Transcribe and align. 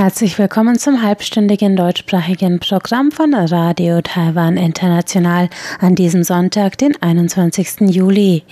Herzlich 0.00 0.38
willkommen 0.38 0.78
zum 0.78 1.02
halbstündigen 1.02 1.74
deutschsprachigen 1.74 2.60
Programm 2.60 3.10
von 3.10 3.34
Radio 3.34 4.00
Taiwan 4.00 4.56
International 4.56 5.50
an 5.80 5.96
diesem 5.96 6.22
Sonntag, 6.22 6.78
den 6.78 6.94
21. 7.02 7.80
Juli. 7.80 8.44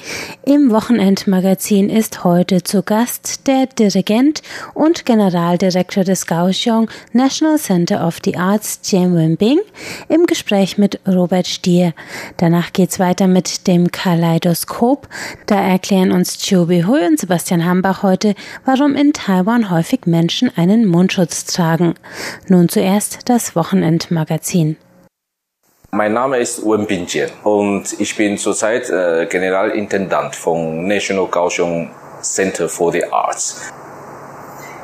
Im 0.45 0.73
Wochenendmagazin 0.73 1.89
ist 1.89 2.25
heute 2.25 2.65
zu 2.65 2.83
Gast 2.83 3.47
der 3.47 3.67
Dirigent 3.67 4.43
und 4.75 5.07
Generaldirektor 5.07 6.03
des 6.03 6.27
Kaohsiung 6.27 6.91
National 7.13 7.59
Center 7.59 8.05
of 8.05 8.19
the 8.25 8.37
Arts, 8.37 8.81
Jian 8.83 9.15
Wenbing, 9.15 9.61
im 10.09 10.27
Gespräch 10.27 10.79
mit 10.79 10.99
Robert 11.07 11.47
Stier. 11.47 11.95
Danach 12.39 12.73
geht's 12.73 12.99
weiter 12.99 13.29
mit 13.29 13.69
dem 13.69 13.93
Kaleidoskop. 13.93 15.09
Da 15.47 15.61
erklären 15.61 16.11
uns 16.11 16.39
Chiu 16.39 16.67
Hui 16.67 17.07
und 17.07 17.21
Sebastian 17.21 17.65
Hambach 17.65 18.03
heute, 18.03 18.35
warum 18.65 18.97
in 18.97 19.13
Taiwan 19.13 19.71
häufig 19.71 20.07
Menschen 20.07 20.51
einen 20.57 20.87
Mundschutz 20.87 21.36
Tragen. 21.45 21.95
Nun 22.49 22.69
zuerst 22.69 23.29
das 23.29 23.55
Wochenendmagazin. 23.55 24.77
Mein 25.93 26.13
Name 26.13 26.39
ist 26.39 26.65
Wen 26.65 26.87
Binjian 26.87 27.31
und 27.45 28.01
ich 28.01 28.17
bin 28.17 28.37
zurzeit 28.39 28.91
äh, 28.91 29.27
Generalintendant 29.27 30.35
vom 30.35 30.87
National 30.87 31.27
Kaohsiung 31.29 31.91
Center 32.23 32.69
for 32.69 32.93
the 32.93 33.05
Arts. 33.05 33.73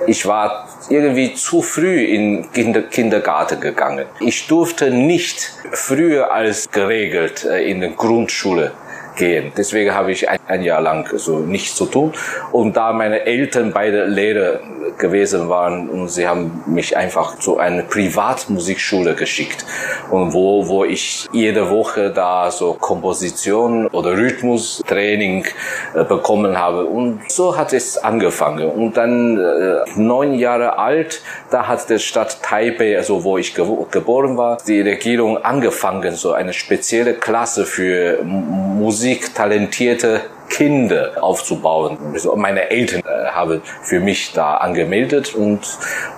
Ich 0.07 0.27
war 0.27 0.69
irgendwie 0.89 1.35
zu 1.35 1.63
früh 1.63 2.05
in 2.05 2.51
Kinder 2.53 2.83
Kindergarten 2.83 3.61
gegangen. 3.61 4.07
Ich 4.21 4.47
durfte 4.47 4.91
nicht 4.91 5.53
früher 5.73 6.33
als 6.33 6.71
geregelt 6.71 7.45
äh, 7.45 7.71
in 7.71 7.81
der 7.81 7.91
Grundschule 7.91 8.73
gehen. 9.17 9.53
Deswegen 9.57 9.95
habe 9.95 10.13
ich 10.13 10.29
ein 10.29 10.63
Jahr 10.63 10.81
lang 10.81 11.07
so 11.19 11.39
nichts 11.39 11.77
zu 11.77 11.87
tun. 11.87 12.13
Und 12.51 12.77
da 12.77 12.93
meine 12.93 13.27
Eltern 13.27 13.73
beide 13.73 14.07
Lehrer 14.07 14.61
gewesen 14.99 15.49
waren 15.49 15.89
und 15.89 16.09
sie 16.09 16.27
haben 16.27 16.63
mich 16.67 16.97
einfach 16.97 17.39
zu 17.39 17.59
einer 17.59 17.83
Privatmusikschule 17.83 19.15
geschickt. 19.15 19.65
Und 20.11 20.33
wo 20.33 20.69
wo 20.69 20.85
ich 20.85 21.29
jede 21.33 21.71
Woche 21.71 22.11
da 22.11 22.51
so 22.51 22.75
Komposition 22.75 23.87
oder 23.89 24.17
Rhythmustraining 24.17 25.47
äh, 25.95 26.05
bekommen 26.05 26.59
habe. 26.59 26.87
Und 26.87 27.31
so 27.31 27.57
hat 27.57 27.73
es 27.73 27.99
angefangen. 27.99 28.71
Und 28.71 28.97
dann 28.97 29.39
äh, 29.39 29.81
neun 29.97 30.35
Jahre 30.35 30.79
alt 30.79 31.23
da 31.51 31.69
hat 31.69 31.89
der 31.91 31.99
Stadt 31.99 32.43
Taipei 32.43 32.97
also 32.97 33.25
wo 33.25 33.39
ich 33.39 33.55
ge 33.55 33.67
geboren 33.91 34.37
war 34.37 34.59
die 34.67 34.81
Regierung 34.81 35.39
angefangen 35.39 36.15
so 36.15 36.33
eine 36.33 36.53
spezielle 36.53 37.15
Klasse 37.15 37.67
für 37.67 38.23
musiktalentierte 38.23 40.21
Kinder 40.53 41.13
aufzubauen. 41.21 41.99
Also 42.13 42.37
meine 42.37 42.71
Eltern 42.71 43.01
äh, 43.01 43.31
haben 43.31 43.63
für 43.83 44.01
mich 44.01 44.33
da 44.35 44.57
angemeldet 44.59 45.35
und 45.35 45.61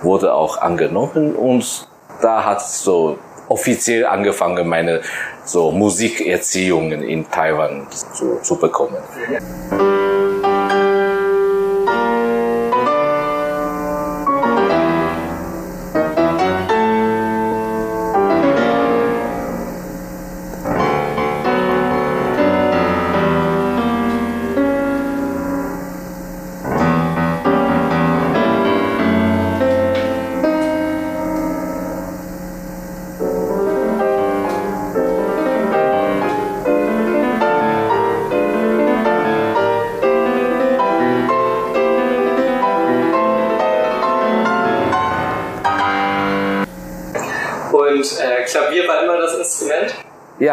wurde 0.03 0.33
auch 0.33 0.57
angenommen 0.57 1.35
und 1.35 1.87
da 2.21 2.43
hat 2.43 2.61
so 2.61 3.17
offiziell 3.47 4.05
angefangen, 4.05 4.67
meine 4.67 5.01
so 5.45 5.71
Musikerziehungen 5.71 7.01
in 7.01 7.29
Taiwan 7.29 7.87
zu, 7.89 8.39
zu 8.41 8.59
bekommen. 8.59 8.97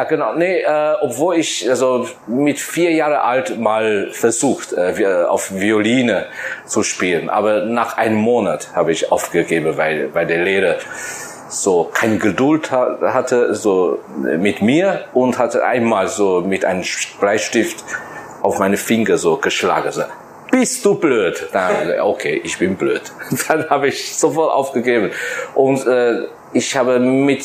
Ja, 0.03 0.09
genau. 0.09 0.35
Nee, 0.35 0.63
äh, 0.63 0.95
obwohl 1.01 1.37
ich 1.37 1.71
also 1.71 2.09
mit 2.27 2.59
vier 2.59 2.91
Jahre 2.91 3.21
alt 3.21 3.57
mal 3.61 4.09
versucht, 4.11 4.73
äh, 4.73 5.25
auf 5.29 5.53
Violine 5.55 6.27
zu 6.67 6.83
spielen, 6.83 7.31
aber 7.31 7.67
nach 7.67 7.99
einem 7.99 8.17
Monat 8.17 8.71
habe 8.75 8.91
ich 8.91 9.13
aufgegeben, 9.13 9.77
weil 9.77 10.13
weil 10.13 10.27
der 10.27 10.43
Lehrer 10.43 10.75
so 11.49 11.89
kein 11.95 12.19
Geduld 12.19 12.73
hatte 12.73 13.55
so 13.55 14.01
mit 14.19 14.61
mir 14.61 15.05
und 15.15 15.39
hatte 15.39 15.65
einmal 15.65 16.09
so 16.09 16.41
mit 16.41 16.65
einem 16.65 16.83
Bleistift 17.21 17.85
auf 18.43 18.59
meine 18.59 18.79
Finger 18.79 19.19
so 19.19 19.37
geschlagen. 19.37 19.93
So, 19.93 20.03
bist 20.51 20.85
du 20.85 20.97
blöd? 20.97 21.49
Dann, 21.53 22.01
okay, 22.01 22.41
ich 22.43 22.59
bin 22.59 22.75
blöd. 22.75 23.03
Dann 23.49 23.71
habe 23.71 23.87
ich 23.87 24.17
sofort 24.17 24.53
aufgegeben 24.53 25.13
und 25.55 25.87
äh, 25.87 26.27
ich 26.53 26.77
habe 26.77 26.99
mit 26.99 27.45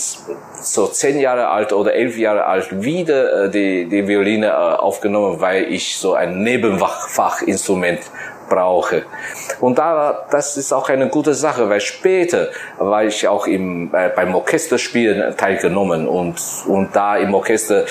so 0.61 0.87
zehn 0.87 1.19
Jahre 1.19 1.47
alt 1.47 1.71
oder 1.71 1.93
elf 1.93 2.17
Jahre 2.17 2.45
alt 2.45 2.83
wieder 2.83 3.45
äh, 3.45 3.49
die, 3.49 3.85
die 3.85 4.07
Violine 4.07 4.47
äh, 4.47 4.51
aufgenommen, 4.51 5.39
weil 5.39 5.71
ich 5.71 5.95
so 5.95 6.13
ein 6.13 6.43
Nebenfachinstrument 6.43 8.01
brauche. 8.49 9.03
Und 9.59 9.77
da, 9.77 10.25
das 10.31 10.57
ist 10.57 10.73
auch 10.73 10.89
eine 10.89 11.09
gute 11.09 11.33
Sache, 11.33 11.69
weil 11.69 11.81
später 11.81 12.49
war 12.77 13.03
ich 13.03 13.27
auch 13.27 13.47
im, 13.47 13.93
äh, 13.93 14.09
beim 14.09 14.35
Orchesterspielen 14.35 15.35
teilgenommen 15.37 16.07
und, 16.07 16.41
und 16.67 16.95
da 16.95 17.17
im 17.17 17.33
Orchester 17.33 17.85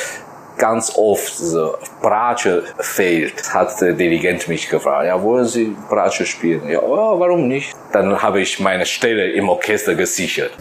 ganz 0.58 0.96
oft 0.96 1.36
so 1.36 1.76
Bratsche 2.00 2.62
fehlt, 2.78 3.52
hat 3.52 3.78
der 3.80 3.92
Dirigent 3.92 4.48
mich 4.48 4.68
gefragt, 4.70 5.06
ja, 5.06 5.22
wollen 5.22 5.44
Sie 5.44 5.76
Bratsche 5.88 6.24
spielen? 6.24 6.68
Ja, 6.68 6.80
oh, 6.82 7.20
warum 7.20 7.46
nicht? 7.46 7.74
Dann 7.92 8.22
habe 8.22 8.40
ich 8.40 8.58
meine 8.58 8.86
Stelle 8.86 9.32
im 9.32 9.50
Orchester 9.50 9.94
gesichert. 9.94 10.52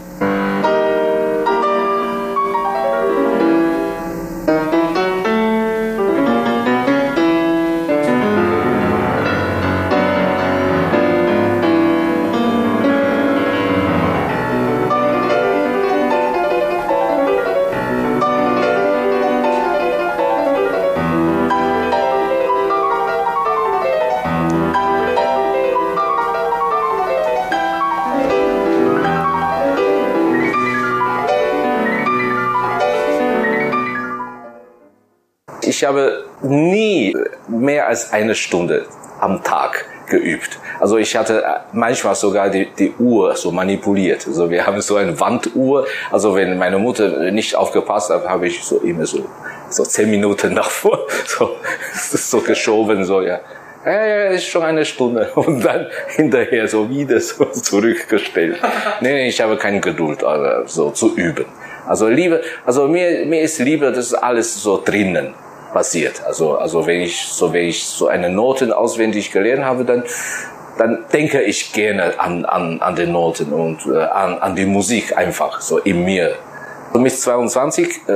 Ich 35.76 35.84
habe 35.84 36.24
nie 36.42 37.14
mehr 37.48 37.86
als 37.86 38.12
eine 38.12 38.34
Stunde 38.34 38.86
am 39.20 39.42
Tag 39.42 39.84
geübt. 40.08 40.58
Also 40.80 40.96
ich 40.96 41.14
hatte 41.16 41.44
manchmal 41.72 42.14
sogar 42.14 42.48
die, 42.48 42.66
die 42.78 42.92
Uhr 42.98 43.34
so 43.36 43.50
manipuliert. 43.50 44.26
Also 44.26 44.48
wir 44.48 44.66
haben 44.66 44.80
so 44.80 44.96
eine 44.96 45.18
Wanduhr. 45.20 45.86
Also 46.10 46.34
wenn 46.34 46.56
meine 46.56 46.78
Mutter 46.78 47.30
nicht 47.30 47.54
aufgepasst 47.54 48.10
hat, 48.10 48.26
habe 48.26 48.46
ich 48.46 48.62
so 48.62 48.78
immer 48.78 49.04
so 49.04 49.26
so 49.68 49.82
zehn 49.82 50.08
Minuten 50.08 50.54
nach 50.54 50.70
vor 50.70 51.06
so, 51.26 51.56
so 51.92 52.40
geschoben 52.40 53.04
so. 53.04 53.20
Ja, 53.20 53.40
ja, 53.84 54.24
ist 54.30 54.46
schon 54.46 54.62
eine 54.62 54.84
Stunde 54.84 55.30
und 55.34 55.62
dann 55.62 55.88
hinterher 56.08 56.68
so 56.68 56.88
wieder 56.88 57.20
so 57.20 57.44
zurückgestellt. 57.52 58.58
Nee, 59.00 59.12
nee, 59.12 59.28
ich 59.28 59.40
habe 59.40 59.56
keine 59.56 59.80
Geduld, 59.80 60.24
also 60.24 60.66
so 60.66 60.90
zu 60.90 61.16
üben. 61.16 61.46
Also 61.86 62.08
lieber, 62.08 62.40
also 62.64 62.88
mir, 62.88 63.26
mir 63.26 63.42
ist 63.42 63.58
lieber, 63.58 63.90
das 63.90 64.06
ist 64.06 64.14
alles 64.14 64.62
so 64.62 64.82
drinnen 64.84 65.34
passiert. 65.72 66.22
Also, 66.24 66.56
also 66.56 66.86
wenn 66.86 67.00
ich 67.00 67.20
so, 67.20 67.52
wenn 67.52 67.66
ich 67.66 67.84
so 67.84 68.08
eine 68.08 68.30
Noten 68.30 68.72
auswendig 68.72 69.32
gelernt 69.32 69.64
habe, 69.64 69.84
dann, 69.84 70.04
dann 70.78 71.04
denke 71.12 71.42
ich 71.42 71.72
gerne 71.72 72.18
an, 72.18 72.44
an, 72.44 72.80
an 72.80 72.96
die 72.96 73.06
Noten 73.06 73.52
und 73.52 73.86
äh, 73.86 73.98
an, 73.98 74.38
an 74.38 74.56
die 74.56 74.66
Musik 74.66 75.16
einfach 75.16 75.60
so 75.60 75.78
in 75.78 76.04
mir. 76.04 76.34
Und 76.92 77.02
mit 77.02 77.12
22 77.12 78.08
äh, 78.08 78.12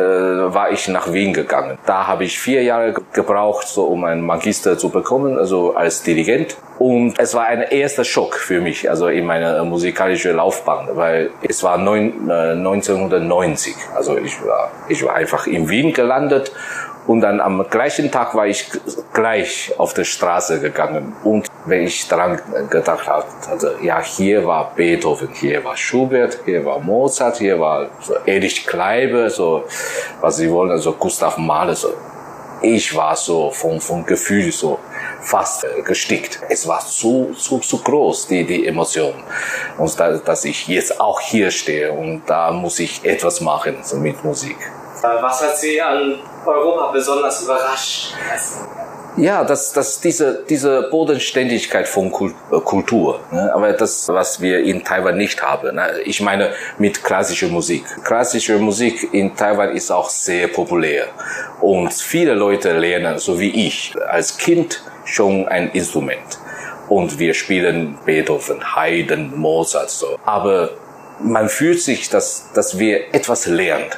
war 0.55 0.71
ich 0.71 0.89
nach 0.89 1.13
Wien 1.13 1.35
gegangen. 1.35 1.77
Da 1.85 2.07
habe 2.07 2.25
ich 2.25 2.39
vier 2.39 2.63
Jahre 2.63 2.95
gebraucht, 3.13 3.69
so 3.69 3.85
um 3.85 4.05
einen 4.05 4.23
Magister 4.23 4.79
zu 4.79 4.89
bekommen, 4.89 5.37
also 5.37 5.75
als 5.75 6.03
Dirigent. 6.03 6.57
Und 6.79 7.19
es 7.19 7.35
war 7.35 7.45
ein 7.45 7.61
erster 7.61 8.05
Schock 8.05 8.37
für 8.37 8.63
mich, 8.63 8.89
also 8.89 9.09
in 9.09 9.27
meiner 9.27 9.63
musikalischen 9.65 10.37
Laufbahn, 10.37 10.89
weil 10.95 11.29
es 11.47 11.63
war 11.63 11.77
neun, 11.77 12.31
äh, 12.31 12.53
1990. 12.53 13.75
Also 13.95 14.17
ich 14.17 14.43
war, 14.47 14.71
ich 14.89 15.05
war 15.05 15.15
einfach 15.15 15.47
in 15.47 15.69
Wien 15.69 15.93
gelandet 15.93 16.51
und 17.07 17.23
dann 17.23 17.41
am 17.41 17.67
gleichen 17.69 18.11
Tag 18.11 18.35
war 18.35 18.47
ich 18.47 18.71
gleich 19.13 19.73
auf 19.79 19.95
der 19.95 20.05
Straße 20.05 20.61
gegangen. 20.61 21.15
Und 21.25 21.49
wenn 21.65 21.83
ich 21.83 22.07
daran 22.09 22.41
gedacht 22.71 23.09
hatte, 23.09 23.27
also, 23.51 23.69
ja, 23.83 24.01
hier 24.01 24.47
war 24.47 24.73
Beethoven, 24.75 25.29
hier 25.33 25.65
war 25.65 25.77
Schubert, 25.77 26.39
hier 26.45 26.65
war 26.65 26.79
Mozart, 26.79 27.39
hier 27.39 27.59
war 27.59 27.89
so 28.01 28.15
Erich 28.27 28.67
Kleiber, 28.67 29.31
so, 29.31 29.65
was 30.21 30.37
Sie 30.37 30.51
wollen, 30.51 30.71
also 30.71 30.93
Gustav 30.93 31.37
Mahler, 31.39 31.75
so. 31.75 31.93
Ich 32.63 32.95
war 32.95 33.17
so 33.17 33.51
vom, 33.51 33.81
vom 33.81 34.05
Gefühl 34.05 34.53
so 34.53 34.79
fast 35.23 35.65
äh, 35.65 35.81
gestickt. 35.81 36.41
Es 36.51 36.69
war 36.69 36.81
zu, 36.81 37.33
zu, 37.35 37.59
zu 37.59 37.79
groß, 37.79 38.27
die, 38.27 38.45
die 38.45 38.67
Emotion. 38.67 39.15
Und 39.79 39.99
da, 39.99 40.19
dass 40.19 40.45
ich 40.45 40.69
jetzt 40.69 41.01
auch 41.01 41.21
hier 41.21 41.51
stehe 41.51 41.91
und 41.91 42.23
da 42.27 42.53
muss 42.53 42.79
ich 42.79 43.03
etwas 43.03 43.41
machen, 43.41 43.77
so 43.83 43.97
mit 43.97 44.23
Musik. 44.23 44.59
Äh, 45.03 45.23
was 45.23 45.43
hat 45.43 45.57
Sie 45.57 45.81
an 45.81 46.19
Europa 46.45 46.93
besonders 46.93 47.43
überrascht? 47.43 48.15
Ja, 49.17 49.45
dass, 49.45 49.73
dass 49.73 50.01
diese, 50.01 50.45
diese 50.49 50.83
Bodenständigkeit 50.85 51.89
von 51.89 52.07
äh, 52.07 52.61
Kultur, 52.61 53.21
ne? 53.33 53.51
aber 53.53 53.73
das, 53.73 54.09
was 54.09 54.41
wir 54.41 54.63
in 54.63 54.85
Taiwan 54.85 55.17
nicht 55.17 55.43
haben. 55.43 55.75
Ne? 55.75 56.01
Ich 56.05 56.21
meine 56.21 56.53
mit 56.79 57.03
klassischer 57.03 57.49
Musik. 57.49 57.85
Klassische 58.05 58.59
Musik 58.59 59.13
in 59.13 59.35
Taiwan 59.35 59.75
ist 59.75 59.91
auch 59.91 60.09
sehr 60.09 60.49
populär 60.49 61.07
und 61.61 61.93
viele 61.93 62.35
Leute 62.35 62.73
lernen, 62.79 63.19
so 63.19 63.39
wie 63.41 63.67
ich, 63.67 63.95
als 64.09 64.39
Kind 64.39 64.83
schon 65.05 65.49
ein 65.49 65.71
Instrument. 65.73 66.39
Und 66.89 67.19
wir 67.19 67.35
spielen 67.35 67.99
Beethoven, 68.05 68.77
Haydn, 68.77 69.33
Mozart 69.37 69.91
so. 69.91 70.19
Aber 70.25 70.71
man 71.21 71.49
fühlt 71.49 71.81
sich, 71.81 72.09
dass, 72.11 72.51
dass 72.55 72.79
wir 72.79 73.15
etwas 73.15 73.47
lernen. 73.47 73.91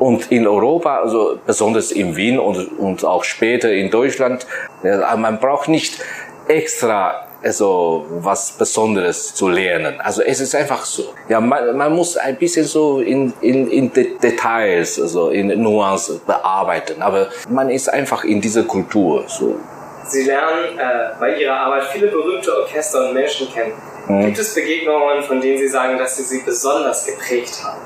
Und 0.00 0.32
in 0.32 0.48
Europa, 0.48 1.00
also 1.00 1.38
besonders 1.46 1.92
in 1.92 2.16
Wien 2.16 2.40
und, 2.40 2.78
und 2.78 3.04
auch 3.04 3.22
später 3.22 3.70
in 3.70 3.90
Deutschland, 3.90 4.46
man 4.82 5.38
braucht 5.38 5.68
nicht 5.68 6.00
extra 6.48 7.26
also 7.42 8.06
was 8.10 8.52
Besonderes 8.52 9.34
zu 9.34 9.48
lernen. 9.48 10.00
Also 10.00 10.22
es 10.22 10.40
ist 10.40 10.54
einfach 10.54 10.84
so. 10.84 11.14
Ja, 11.28 11.40
man, 11.40 11.76
man 11.76 11.94
muss 11.94 12.16
ein 12.16 12.36
bisschen 12.36 12.66
so 12.66 13.00
in, 13.00 13.32
in, 13.40 13.70
in 13.70 13.92
Details, 13.92 15.00
also 15.00 15.30
in 15.30 15.48
Nuancen 15.62 16.20
bearbeiten. 16.26 17.00
Aber 17.02 17.28
man 17.48 17.70
ist 17.70 17.88
einfach 17.88 18.24
in 18.24 18.40
dieser 18.40 18.64
Kultur. 18.64 19.24
So. 19.26 19.58
Sie 20.06 20.24
lernen 20.24 20.78
äh, 20.78 21.18
bei 21.18 21.40
Ihrer 21.40 21.56
Arbeit 21.56 21.84
viele 21.84 22.08
berühmte 22.08 22.54
Orchester 22.56 23.08
und 23.08 23.14
Menschen 23.14 23.48
kennen. 23.52 23.72
Mhm. 24.08 24.26
Gibt 24.26 24.38
es 24.38 24.54
Begegnungen, 24.54 25.22
von 25.22 25.40
denen 25.40 25.58
Sie 25.58 25.68
sagen, 25.68 25.96
dass 25.98 26.16
Sie 26.16 26.24
sie 26.24 26.42
besonders 26.44 27.06
geprägt 27.06 27.62
haben? 27.64 27.80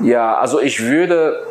Ja, 0.00 0.36
also 0.36 0.60
ich 0.60 0.82
würde 0.82 1.46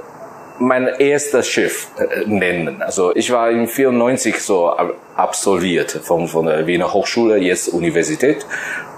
mein 0.59 0.87
erstes 0.87 1.47
Schiff 1.47 1.87
äh, 1.97 2.25
nennen. 2.25 2.81
Also 2.81 3.15
ich 3.15 3.31
war 3.31 3.49
in 3.49 3.67
94 3.67 4.39
so 4.39 4.73
absolviert 5.15 5.91
von, 5.91 6.27
von 6.27 6.45
der 6.45 6.67
Wiener 6.67 6.93
Hochschule, 6.93 7.37
jetzt 7.37 7.69
Universität. 7.69 8.45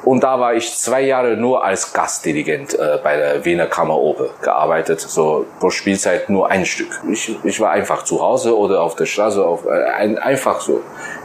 Und 0.04 0.24
da 0.24 0.40
war 0.40 0.54
ich 0.54 0.76
zwei 0.76 1.02
Jahre 1.02 1.36
nur 1.36 1.66
als 1.66 1.92
Gastdirigent 1.92 2.78
äh, 2.78 3.00
bei 3.04 3.18
der 3.18 3.44
Wiener 3.44 3.66
Kammeroper 3.66 4.30
gearbeitet, 4.42 5.02
so 5.02 5.48
pro 5.60 5.72
Spielzeit 5.72 6.30
nur 6.30 6.52
ein 6.52 6.64
Stück. 6.66 7.02
Ich, 7.12 7.36
ich 7.44 7.60
war 7.60 7.72
einfach 7.72 8.04
zu 8.04 8.22
Hause 8.22 8.56
oder 8.56 8.82
auf 8.82 8.96
der 8.96 9.08
Straße, 9.08 9.44
auf, 9.44 9.66
äh, 9.66 9.70
ein, 9.70 10.20
einfach 10.20 10.62
so. 10.62 10.82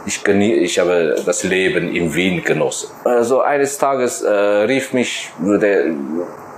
Ich, 0.07 0.23
genie, 0.23 0.53
ich 0.53 0.79
habe 0.79 1.15
das 1.23 1.43
Leben 1.43 1.93
in 1.93 2.15
Wien 2.15 2.43
genossen. 2.43 2.89
Also 3.03 3.41
eines 3.41 3.77
Tages 3.77 4.23
äh, 4.23 4.31
rief 4.31 4.93
mich 4.93 5.29
der 5.39 5.91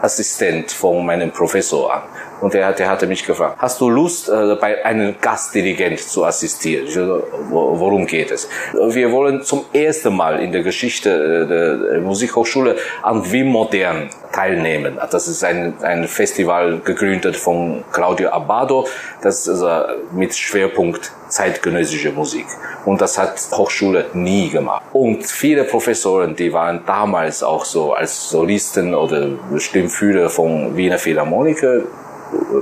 Assistent 0.03 0.71
von 0.71 1.05
meinem 1.05 1.31
Professor 1.31 1.93
an. 1.93 2.01
Und 2.41 2.53
der, 2.53 2.73
der 2.73 2.89
hatte 2.89 3.07
mich 3.07 3.25
gefragt, 3.25 3.55
hast 3.59 3.79
du 3.79 3.89
Lust, 3.89 4.27
äh, 4.27 4.55
bei 4.59 4.83
einem 4.83 5.15
Gastdirigent 5.21 5.99
zu 5.99 6.25
assistieren? 6.25 6.87
Ich, 6.87 6.97
wo, 6.97 7.79
worum 7.79 8.05
geht 8.05 8.31
es? 8.31 8.49
Wir 8.73 9.13
wollen 9.13 9.43
zum 9.43 9.63
ersten 9.71 10.13
Mal 10.13 10.41
in 10.41 10.51
der 10.51 10.61
Geschichte 10.61 11.09
äh, 11.09 11.47
der 11.47 12.01
Musikhochschule 12.01 12.75
an 13.01 13.31
Wien 13.31 13.47
Modern 13.47 14.09
teilnehmen. 14.33 14.99
Das 15.09 15.29
ist 15.29 15.41
ein, 15.45 15.75
ein 15.81 16.05
Festival 16.09 16.79
gegründet 16.79 17.37
von 17.37 17.85
Claudio 17.93 18.29
Abbado, 18.31 18.85
das 19.21 19.47
ist 19.47 19.61
also 19.61 19.93
mit 20.11 20.35
Schwerpunkt 20.35 21.13
zeitgenössische 21.33 22.11
Musik. 22.11 22.45
Und 22.85 23.01
das 23.01 23.17
hat 23.17 23.39
Hochschule 23.51 24.05
nie 24.13 24.49
gemacht. 24.49 24.83
Und 24.93 25.25
viele 25.25 25.63
Professoren, 25.63 26.35
die 26.35 26.53
waren 26.53 26.81
damals 26.85 27.43
auch 27.43 27.65
so 27.65 27.93
als 27.93 28.29
Solisten 28.29 28.93
oder 28.93 29.29
Stimmführer 29.57 30.29
von 30.29 30.75
Wiener 30.77 30.99
Philharmoniker, 30.99 31.81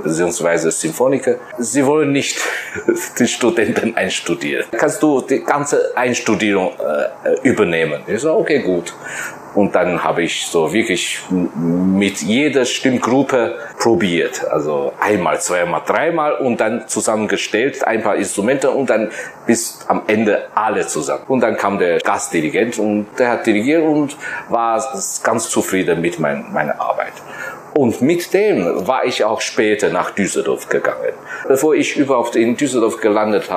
beziehungsweise 0.02 0.70
Symphoniker. 0.70 1.36
Sie 1.58 1.84
wollen 1.84 2.12
nicht 2.12 2.40
die 3.18 3.26
Studenten 3.26 3.96
einstudieren. 3.96 4.66
Kannst 4.72 5.02
du 5.02 5.20
die 5.20 5.42
ganze 5.42 5.96
Einstudierung 5.96 6.72
äh, 6.72 7.48
übernehmen? 7.48 8.00
Ich 8.06 8.20
so, 8.20 8.34
okay, 8.34 8.60
gut. 8.60 8.94
Und 9.54 9.74
dann 9.74 10.02
habe 10.02 10.22
ich 10.22 10.46
so 10.46 10.72
wirklich 10.72 11.20
mit 11.28 12.22
jeder 12.22 12.64
Stimmgruppe 12.64 13.58
probiert. 13.78 14.46
Also 14.50 14.92
einmal, 15.00 15.40
zweimal, 15.40 15.82
dreimal 15.86 16.34
und 16.34 16.60
dann 16.60 16.88
zusammengestellt, 16.88 17.86
ein 17.86 18.02
paar 18.02 18.16
Instrumente 18.16 18.70
und 18.70 18.88
dann 18.88 19.10
bis 19.46 19.84
am 19.88 20.02
Ende 20.06 20.48
alle 20.54 20.86
zusammen. 20.86 21.24
Und 21.28 21.40
dann 21.40 21.56
kam 21.56 21.78
der 21.78 21.98
Gastdirigent 21.98 22.78
und 22.78 23.06
der 23.18 23.30
hat 23.30 23.46
dirigiert 23.46 23.82
und 23.84 24.16
war 24.48 24.82
ganz 25.22 25.50
zufrieden 25.50 26.00
mit 26.00 26.18
mein, 26.18 26.52
meiner 26.52 26.80
Arbeit. 26.80 27.12
Und 27.74 28.02
mit 28.02 28.34
dem 28.34 28.86
war 28.86 29.04
ich 29.04 29.24
auch 29.24 29.40
später 29.40 29.88
nach 29.88 30.10
Düsseldorf 30.10 30.68
gegangen. 30.68 31.12
Bevor 31.48 31.74
ich 31.74 31.96
überhaupt 31.96 32.36
in 32.36 32.56
Düsseldorf 32.56 33.00
gelandet 33.00 33.48
äh, 33.48 33.52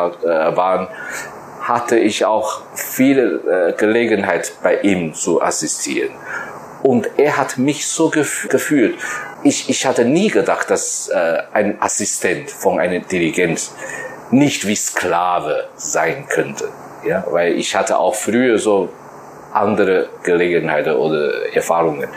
war, 0.56 0.90
hatte 1.68 1.98
ich 1.98 2.26
auch 2.26 2.62
viele 2.76 3.24
äh, 3.24 3.74
Gelegenheit 3.74 4.54
bei 4.62 4.82
ihm 4.82 5.14
zu 5.16 5.42
assistieren. 5.42 6.12
Und 6.84 7.10
er 7.18 7.38
hat 7.38 7.58
mich 7.58 7.88
so 7.88 8.10
gef 8.10 8.48
gefühlt. 8.50 8.96
Ich, 9.42 9.68
ich 9.70 9.86
hatte 9.88 10.06
nie 10.06 10.30
gedacht, 10.30 10.70
dass 10.70 11.10
äh, 11.10 11.40
ein 11.54 11.82
Assistent 11.82 12.52
von 12.52 12.80
einem 12.80 13.08
Dirigent 13.08 13.72
nicht 14.30 14.68
wie 14.68 14.76
Sklave 14.76 15.68
sein 15.76 16.28
könnte. 16.30 16.70
Ja, 17.04 17.26
weil 17.30 17.54
ich 17.54 17.76
hatte 17.76 17.98
auch 17.98 18.16
früher 18.16 18.60
so 18.60 18.90
andere 19.52 20.10
Gelegenheiten 20.24 20.96
oder 20.96 21.56
Erfahrungen. 21.56 22.10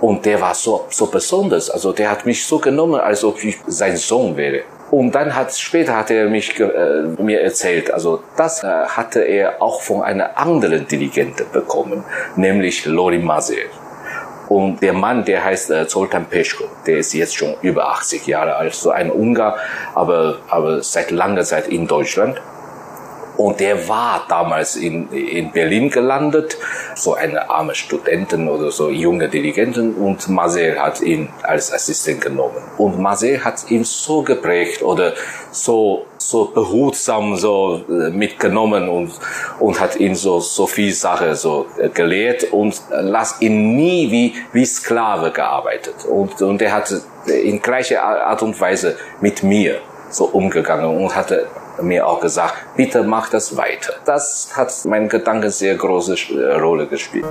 Und 0.00 0.26
der 0.26 0.40
war 0.40 0.54
so, 0.54 0.86
so 0.90 1.06
besonders. 1.06 1.70
Also 1.70 1.92
der 1.92 2.10
hat 2.10 2.26
mich 2.26 2.44
so 2.44 2.58
genommen, 2.58 3.00
als 3.00 3.24
ob 3.24 3.42
ich 3.42 3.56
sein 3.66 3.96
Sohn 3.96 4.36
wäre. 4.36 4.62
Und 4.92 5.14
dann 5.14 5.34
hat 5.34 5.56
später 5.56 5.96
hat 5.96 6.10
er 6.10 6.28
mich 6.28 6.60
äh, 6.60 6.66
mir 7.16 7.40
erzählt, 7.40 7.90
also 7.90 8.22
das 8.36 8.62
äh, 8.62 8.66
hatte 8.66 9.22
er 9.22 9.62
auch 9.62 9.80
von 9.80 10.02
einer 10.02 10.36
anderen 10.36 10.86
Dirigente 10.86 11.46
bekommen, 11.50 12.04
nämlich 12.36 12.84
Lori 12.84 13.16
Mazel. 13.16 13.70
Und 14.50 14.82
der 14.82 14.92
Mann, 14.92 15.24
der 15.24 15.42
heißt 15.42 15.70
äh, 15.70 15.88
Zoltan 15.88 16.26
Peschko, 16.26 16.64
der 16.86 16.98
ist 16.98 17.14
jetzt 17.14 17.34
schon 17.34 17.54
über 17.62 17.88
80 17.88 18.26
Jahre 18.26 18.56
alt, 18.56 18.74
so 18.74 18.90
ein 18.90 19.10
Ungar, 19.10 19.56
aber, 19.94 20.40
aber 20.50 20.82
seit 20.82 21.10
langer 21.10 21.44
Zeit 21.44 21.68
in 21.68 21.86
Deutschland. 21.86 22.38
Und 23.42 23.58
der 23.58 23.88
war 23.88 24.24
damals 24.28 24.76
in, 24.76 25.10
in 25.10 25.50
Berlin 25.50 25.90
gelandet, 25.90 26.56
so 26.94 27.14
eine 27.14 27.50
arme 27.50 27.74
Studentin 27.74 28.48
oder 28.48 28.70
so 28.70 28.88
junge 28.88 29.28
Dirigentin 29.28 29.94
und 29.94 30.28
Marcel 30.28 30.80
hat 30.80 31.00
ihn 31.00 31.28
als 31.42 31.72
Assistent 31.72 32.20
genommen. 32.20 32.62
Und 32.78 33.00
Marcel 33.00 33.44
hat 33.44 33.68
ihn 33.68 33.82
so 33.82 34.22
geprägt 34.22 34.82
oder 34.82 35.14
so, 35.50 36.06
so 36.18 36.52
behutsam 36.54 37.34
so 37.34 37.82
äh, 37.88 38.10
mitgenommen 38.10 38.88
und, 38.88 39.10
und 39.58 39.80
hat 39.80 39.96
ihn 39.96 40.14
so, 40.14 40.38
so 40.38 40.68
viel 40.68 40.92
Sache 40.92 41.34
so 41.34 41.66
äh, 41.78 41.88
gelehrt 41.88 42.52
und 42.52 42.80
las 42.90 43.40
ihn 43.40 43.74
nie 43.74 44.08
wie, 44.12 44.34
wie 44.52 44.64
Sklave 44.64 45.32
gearbeitet. 45.32 46.04
Und, 46.08 46.40
und 46.40 46.62
er 46.62 46.74
hat 46.74 46.94
in 47.26 47.60
gleicher 47.60 48.04
Art 48.04 48.40
und 48.42 48.60
Weise 48.60 48.96
mit 49.20 49.42
mir 49.42 49.80
so 50.10 50.26
umgegangen 50.26 50.96
und 50.96 51.16
hatte 51.16 51.48
mir 51.80 52.06
auch 52.06 52.20
gesagt, 52.20 52.54
bitte 52.76 53.02
mach 53.02 53.30
das 53.30 53.56
weiter. 53.56 53.94
Das 54.04 54.50
hat 54.56 54.72
meinen 54.84 55.08
Gedanken 55.08 55.50
sehr 55.50 55.74
große 55.76 56.14
äh, 56.34 56.54
Rolle 56.60 56.86
gespielt. 56.86 57.24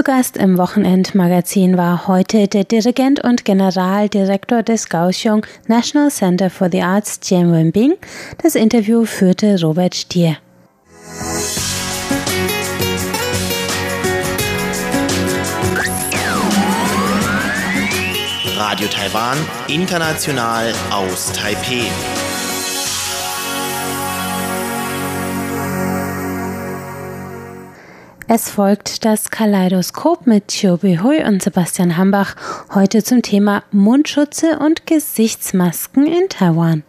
Sogar 0.00 0.16
Gast 0.16 0.38
im 0.38 0.56
Wochenendmagazin 0.56 1.76
war 1.76 2.06
heute 2.06 2.48
der 2.48 2.64
Dirigent 2.64 3.22
und 3.22 3.44
Generaldirektor 3.44 4.62
des 4.62 4.88
Kaohsiung 4.88 5.44
National 5.66 6.10
Center 6.10 6.48
for 6.48 6.70
the 6.72 6.80
Arts, 6.80 7.20
Jian 7.22 7.52
Wenbing. 7.52 7.96
Das 8.42 8.54
Interview 8.54 9.04
führte 9.04 9.60
Robert 9.60 9.94
Stier. 9.94 10.38
Radio 18.56 18.88
Taiwan, 18.88 19.36
international 19.68 20.72
aus 20.90 21.30
Taipeh. 21.32 21.90
Es 28.32 28.48
folgt 28.48 29.04
das 29.04 29.30
Kaleidoskop 29.30 30.28
mit 30.28 30.46
Chiu 30.46 30.78
Hui 30.80 31.24
und 31.24 31.42
Sebastian 31.42 31.96
Hambach 31.96 32.36
heute 32.72 33.02
zum 33.02 33.22
Thema 33.22 33.64
Mundschutze 33.72 34.60
und 34.60 34.86
Gesichtsmasken 34.86 36.06
in 36.06 36.28
Taiwan. 36.28 36.84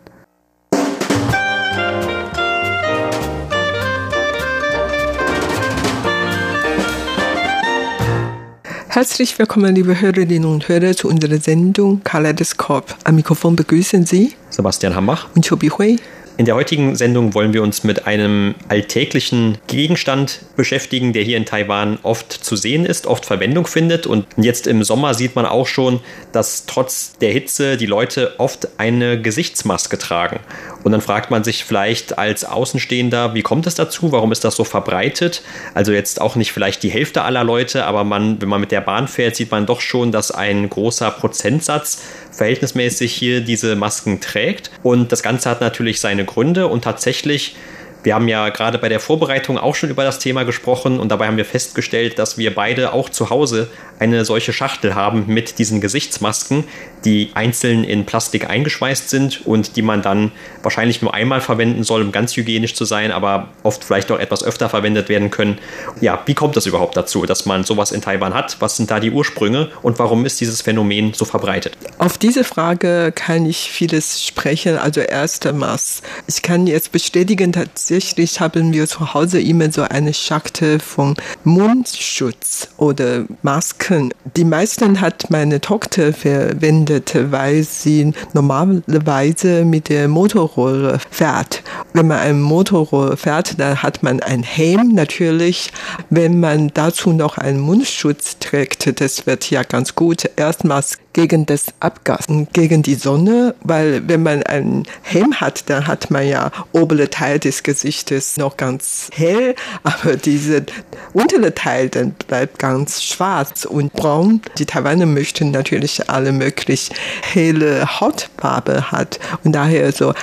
Herzlich 8.89 9.39
willkommen, 9.39 9.73
liebe 9.73 9.99
Hörerinnen 9.99 10.45
und 10.45 10.69
Hörer, 10.69 10.95
zu 10.95 11.07
unserer 11.07 11.37
Sendung 11.37 12.03
Kaleidoskop. 12.03 12.93
Am 13.03 13.15
Mikrofon 13.15 13.55
begrüßen 13.55 14.05
Sie 14.05 14.33
Sebastian 14.51 14.93
Hambach 14.93 15.27
und 15.33 15.43
Chiu 15.43 15.57
Hui. 15.57 15.97
In 16.41 16.45
der 16.45 16.55
heutigen 16.55 16.95
Sendung 16.95 17.35
wollen 17.35 17.53
wir 17.53 17.61
uns 17.61 17.83
mit 17.83 18.07
einem 18.07 18.55
alltäglichen 18.67 19.59
Gegenstand 19.67 20.39
beschäftigen, 20.55 21.13
der 21.13 21.21
hier 21.21 21.37
in 21.37 21.45
Taiwan 21.45 21.99
oft 22.01 22.33
zu 22.33 22.55
sehen 22.55 22.83
ist, 22.83 23.05
oft 23.05 23.27
Verwendung 23.27 23.67
findet. 23.67 24.07
Und 24.07 24.25
jetzt 24.37 24.65
im 24.65 24.83
Sommer 24.83 25.13
sieht 25.13 25.35
man 25.35 25.45
auch 25.45 25.67
schon, 25.67 25.99
dass 26.31 26.65
trotz 26.65 27.15
der 27.19 27.31
Hitze 27.31 27.77
die 27.77 27.85
Leute 27.85 28.39
oft 28.39 28.69
eine 28.79 29.21
Gesichtsmaske 29.21 29.99
tragen. 29.99 30.39
Und 30.83 30.91
dann 30.91 31.01
fragt 31.01 31.31
man 31.31 31.43
sich 31.43 31.63
vielleicht 31.63 32.17
als 32.17 32.43
Außenstehender, 32.43 33.33
wie 33.33 33.41
kommt 33.41 33.67
es 33.67 33.75
dazu? 33.75 34.11
Warum 34.11 34.31
ist 34.31 34.43
das 34.43 34.55
so 34.55 34.63
verbreitet? 34.63 35.43
Also 35.73 35.91
jetzt 35.91 36.21
auch 36.21 36.35
nicht 36.35 36.51
vielleicht 36.51 36.83
die 36.83 36.89
Hälfte 36.89 37.23
aller 37.23 37.43
Leute, 37.43 37.85
aber 37.85 38.03
man, 38.03 38.41
wenn 38.41 38.49
man 38.49 38.61
mit 38.61 38.71
der 38.71 38.81
Bahn 38.81 39.07
fährt, 39.07 39.35
sieht 39.35 39.51
man 39.51 39.65
doch 39.65 39.81
schon, 39.81 40.11
dass 40.11 40.31
ein 40.31 40.69
großer 40.69 41.11
Prozentsatz 41.11 42.01
verhältnismäßig 42.31 43.13
hier 43.13 43.41
diese 43.41 43.75
Masken 43.75 44.21
trägt. 44.21 44.71
Und 44.83 45.11
das 45.11 45.23
Ganze 45.23 45.49
hat 45.49 45.61
natürlich 45.61 45.99
seine 45.99 46.25
Gründe 46.25 46.67
und 46.67 46.83
tatsächlich 46.83 47.55
wir 48.03 48.15
haben 48.15 48.27
ja 48.27 48.49
gerade 48.49 48.77
bei 48.77 48.89
der 48.89 48.99
Vorbereitung 48.99 49.57
auch 49.57 49.75
schon 49.75 49.89
über 49.89 50.03
das 50.03 50.19
Thema 50.19 50.43
gesprochen 50.43 50.99
und 50.99 51.09
dabei 51.09 51.27
haben 51.27 51.37
wir 51.37 51.45
festgestellt, 51.45 52.17
dass 52.19 52.37
wir 52.37 52.53
beide 52.53 52.93
auch 52.93 53.09
zu 53.09 53.29
Hause 53.29 53.69
eine 53.99 54.25
solche 54.25 54.53
Schachtel 54.53 54.95
haben 54.95 55.25
mit 55.27 55.59
diesen 55.59 55.79
Gesichtsmasken, 55.79 56.63
die 57.05 57.29
einzeln 57.35 57.83
in 57.83 58.05
Plastik 58.05 58.49
eingeschweißt 58.49 59.09
sind 59.09 59.45
und 59.45 59.75
die 59.75 59.83
man 59.83 60.01
dann 60.01 60.31
wahrscheinlich 60.63 61.01
nur 61.01 61.13
einmal 61.13 61.41
verwenden 61.41 61.83
soll, 61.83 62.01
um 62.01 62.11
ganz 62.11 62.35
hygienisch 62.35 62.73
zu 62.73 62.85
sein, 62.85 63.11
aber 63.11 63.49
oft 63.63 63.83
vielleicht 63.83 64.11
auch 64.11 64.19
etwas 64.19 64.43
öfter 64.43 64.69
verwendet 64.69 65.07
werden 65.07 65.29
können. 65.29 65.59
Ja, 65.99 66.19
wie 66.25 66.33
kommt 66.33 66.55
das 66.55 66.65
überhaupt 66.65 66.97
dazu, 66.97 67.25
dass 67.27 67.45
man 67.45 67.63
sowas 67.63 67.91
in 67.91 68.01
Taiwan 68.01 68.33
hat? 68.33 68.57
Was 68.59 68.77
sind 68.77 68.89
da 68.89 68.99
die 68.99 69.11
Ursprünge 69.11 69.69
und 69.83 69.99
warum 69.99 70.25
ist 70.25 70.41
dieses 70.41 70.61
Phänomen 70.61 71.13
so 71.13 71.25
verbreitet? 71.25 71.77
Auf 71.99 72.17
diese 72.17 72.43
Frage 72.43 73.11
kann 73.13 73.45
ich 73.45 73.71
vieles 73.71 74.25
sprechen. 74.25 74.77
Also 74.77 75.01
erstmals, 75.01 76.01
ich 76.27 76.41
kann 76.41 76.65
jetzt 76.65 76.91
bestätigen, 76.91 77.51
tatsächlich 77.91 78.39
haben 78.39 78.71
wir 78.71 78.87
zu 78.87 79.13
Hause 79.13 79.41
immer 79.41 79.69
so 79.69 79.81
eine 79.81 80.13
Schachtel 80.13 80.79
von 80.79 81.15
Mundschutz 81.43 82.69
oder 82.77 83.25
Masken. 83.41 84.13
Die 84.37 84.45
meisten 84.45 85.01
hat 85.01 85.29
meine 85.29 85.59
Tochter 85.59 86.13
verwendet 86.13 87.13
weil 87.31 87.63
sie 87.63 88.13
normalerweise 88.31 89.65
mit 89.65 89.89
der 89.89 90.07
Motorrolle 90.07 90.99
fährt. 91.09 91.63
Wenn 91.91 92.07
man 92.07 92.19
ein 92.19 92.41
Motorrolle 92.41 93.17
fährt, 93.17 93.59
dann 93.59 93.83
hat 93.83 94.03
man 94.03 94.21
einen 94.21 94.43
Helm 94.43 94.93
natürlich. 94.95 95.71
Wenn 96.09 96.39
man 96.39 96.71
dazu 96.73 97.11
noch 97.11 97.37
einen 97.37 97.59
Mundschutz 97.59 98.37
trägt, 98.39 99.01
das 99.01 99.27
wird 99.27 99.51
ja 99.51 99.63
ganz 99.63 99.95
gut. 99.95 100.29
Erstmals 100.37 100.97
gegen 101.13 101.45
das 101.45 101.65
Abgas, 101.79 102.25
gegen 102.53 102.83
die 102.83 102.95
Sonne, 102.95 103.55
weil 103.63 104.07
wenn 104.07 104.23
man 104.23 104.43
einen 104.43 104.83
Helm 105.01 105.39
hat, 105.39 105.69
dann 105.69 105.87
hat 105.87 106.11
man 106.11 106.27
ja 106.27 106.51
obere 106.71 107.09
Teil 107.09 107.39
des 107.39 107.63
Gesichtes 107.63 108.37
noch 108.37 108.57
ganz 108.57 109.09
hell, 109.13 109.55
aber 109.83 110.15
diese 110.15 110.65
untere 111.13 111.53
Teil 111.53 111.89
dann 111.89 112.11
bleibt 112.11 112.59
ganz 112.59 113.03
schwarz 113.03 113.65
und 113.65 113.93
braun. 113.93 114.41
Die 114.57 114.65
Taiwaner 114.65 115.05
möchten 115.05 115.51
natürlich 115.51 116.09
alle 116.09 116.31
möglich 116.31 116.89
helle 117.21 117.99
Hautfarbe 117.99 118.91
hat 118.91 119.19
und 119.43 119.53
daher 119.53 119.91
so 119.91 120.13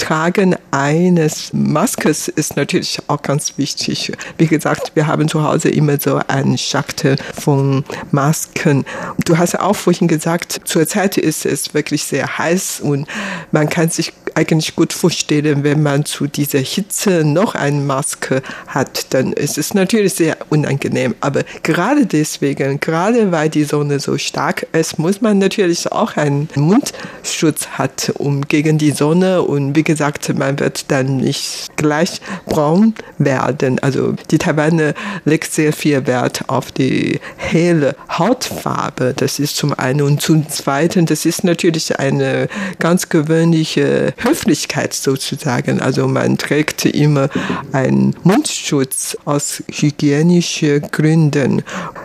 Tragen 0.00 0.56
eines 0.70 1.52
Maskes 1.52 2.28
ist 2.28 2.56
natürlich 2.56 2.98
auch 3.06 3.20
ganz 3.20 3.58
wichtig. 3.58 4.10
Wie 4.38 4.46
gesagt, 4.46 4.92
wir 4.94 5.06
haben 5.06 5.28
zu 5.28 5.44
Hause 5.44 5.68
immer 5.68 6.00
so 6.00 6.18
einen 6.26 6.56
Schachtel 6.56 7.16
von 7.38 7.84
Masken. 8.10 8.86
Du 9.26 9.36
hast 9.36 9.60
auch 9.60 9.76
vorhin 9.76 10.08
gesagt, 10.08 10.62
zurzeit 10.64 11.18
ist 11.18 11.44
es 11.44 11.74
wirklich 11.74 12.04
sehr 12.04 12.38
heiß 12.38 12.80
und 12.80 13.06
man 13.52 13.68
kann 13.68 13.90
sich 13.90 14.14
eigentlich 14.34 14.74
gut 14.74 14.92
vorstellen, 14.92 15.64
wenn 15.64 15.82
man 15.82 16.04
zu 16.06 16.26
dieser 16.26 16.60
Hitze 16.60 17.22
noch 17.24 17.54
eine 17.54 17.80
Maske 17.80 18.42
hat, 18.68 19.12
dann 19.12 19.32
ist 19.34 19.58
es 19.58 19.74
natürlich 19.74 20.14
sehr 20.14 20.38
unangenehm. 20.48 21.14
Aber 21.20 21.42
gerade 21.62 22.06
deswegen, 22.06 22.80
gerade 22.80 23.32
weil 23.32 23.50
die 23.50 23.64
Sonne 23.64 24.00
so 24.00 24.16
stark 24.16 24.66
ist, 24.72 24.98
muss 24.98 25.20
man 25.20 25.38
natürlich 25.38 25.90
auch 25.92 26.16
einen 26.16 26.48
Mundschutz 26.54 27.66
hat, 27.72 28.12
um 28.16 28.42
gegen 28.42 28.78
die 28.78 28.92
Sonne 28.92 29.42
und 29.42 29.76
wie 29.76 29.82
gesagt, 29.90 30.32
man 30.38 30.58
wird 30.60 30.90
dann 30.90 31.16
nicht 31.16 31.76
gleich 31.76 32.20
braun 32.46 32.94
werden. 33.18 33.78
Also 33.80 34.14
die 34.30 34.38
Taiwaner 34.38 34.94
legt 35.24 35.52
sehr 35.52 35.72
viel 35.72 36.06
Wert 36.06 36.48
auf 36.48 36.70
die 36.70 37.18
helle 37.36 37.96
Hautfarbe. 38.08 39.14
Das 39.16 39.40
ist 39.40 39.56
zum 39.56 39.72
einen 39.76 40.02
und 40.02 40.22
zum 40.22 40.48
zweiten, 40.48 41.06
das 41.06 41.26
ist 41.26 41.42
natürlich 41.42 41.98
eine 41.98 42.48
ganz 42.78 43.08
gewöhnliche 43.08 44.14
Höflichkeit 44.18 44.94
sozusagen. 44.94 45.80
Also 45.80 46.06
man 46.06 46.38
trägt 46.38 46.84
immer 46.84 47.28
einen 47.72 48.14
Mundschutz 48.22 49.16
aus 49.24 49.62
hygienischen 49.68 50.82
Gründen. 50.92 51.62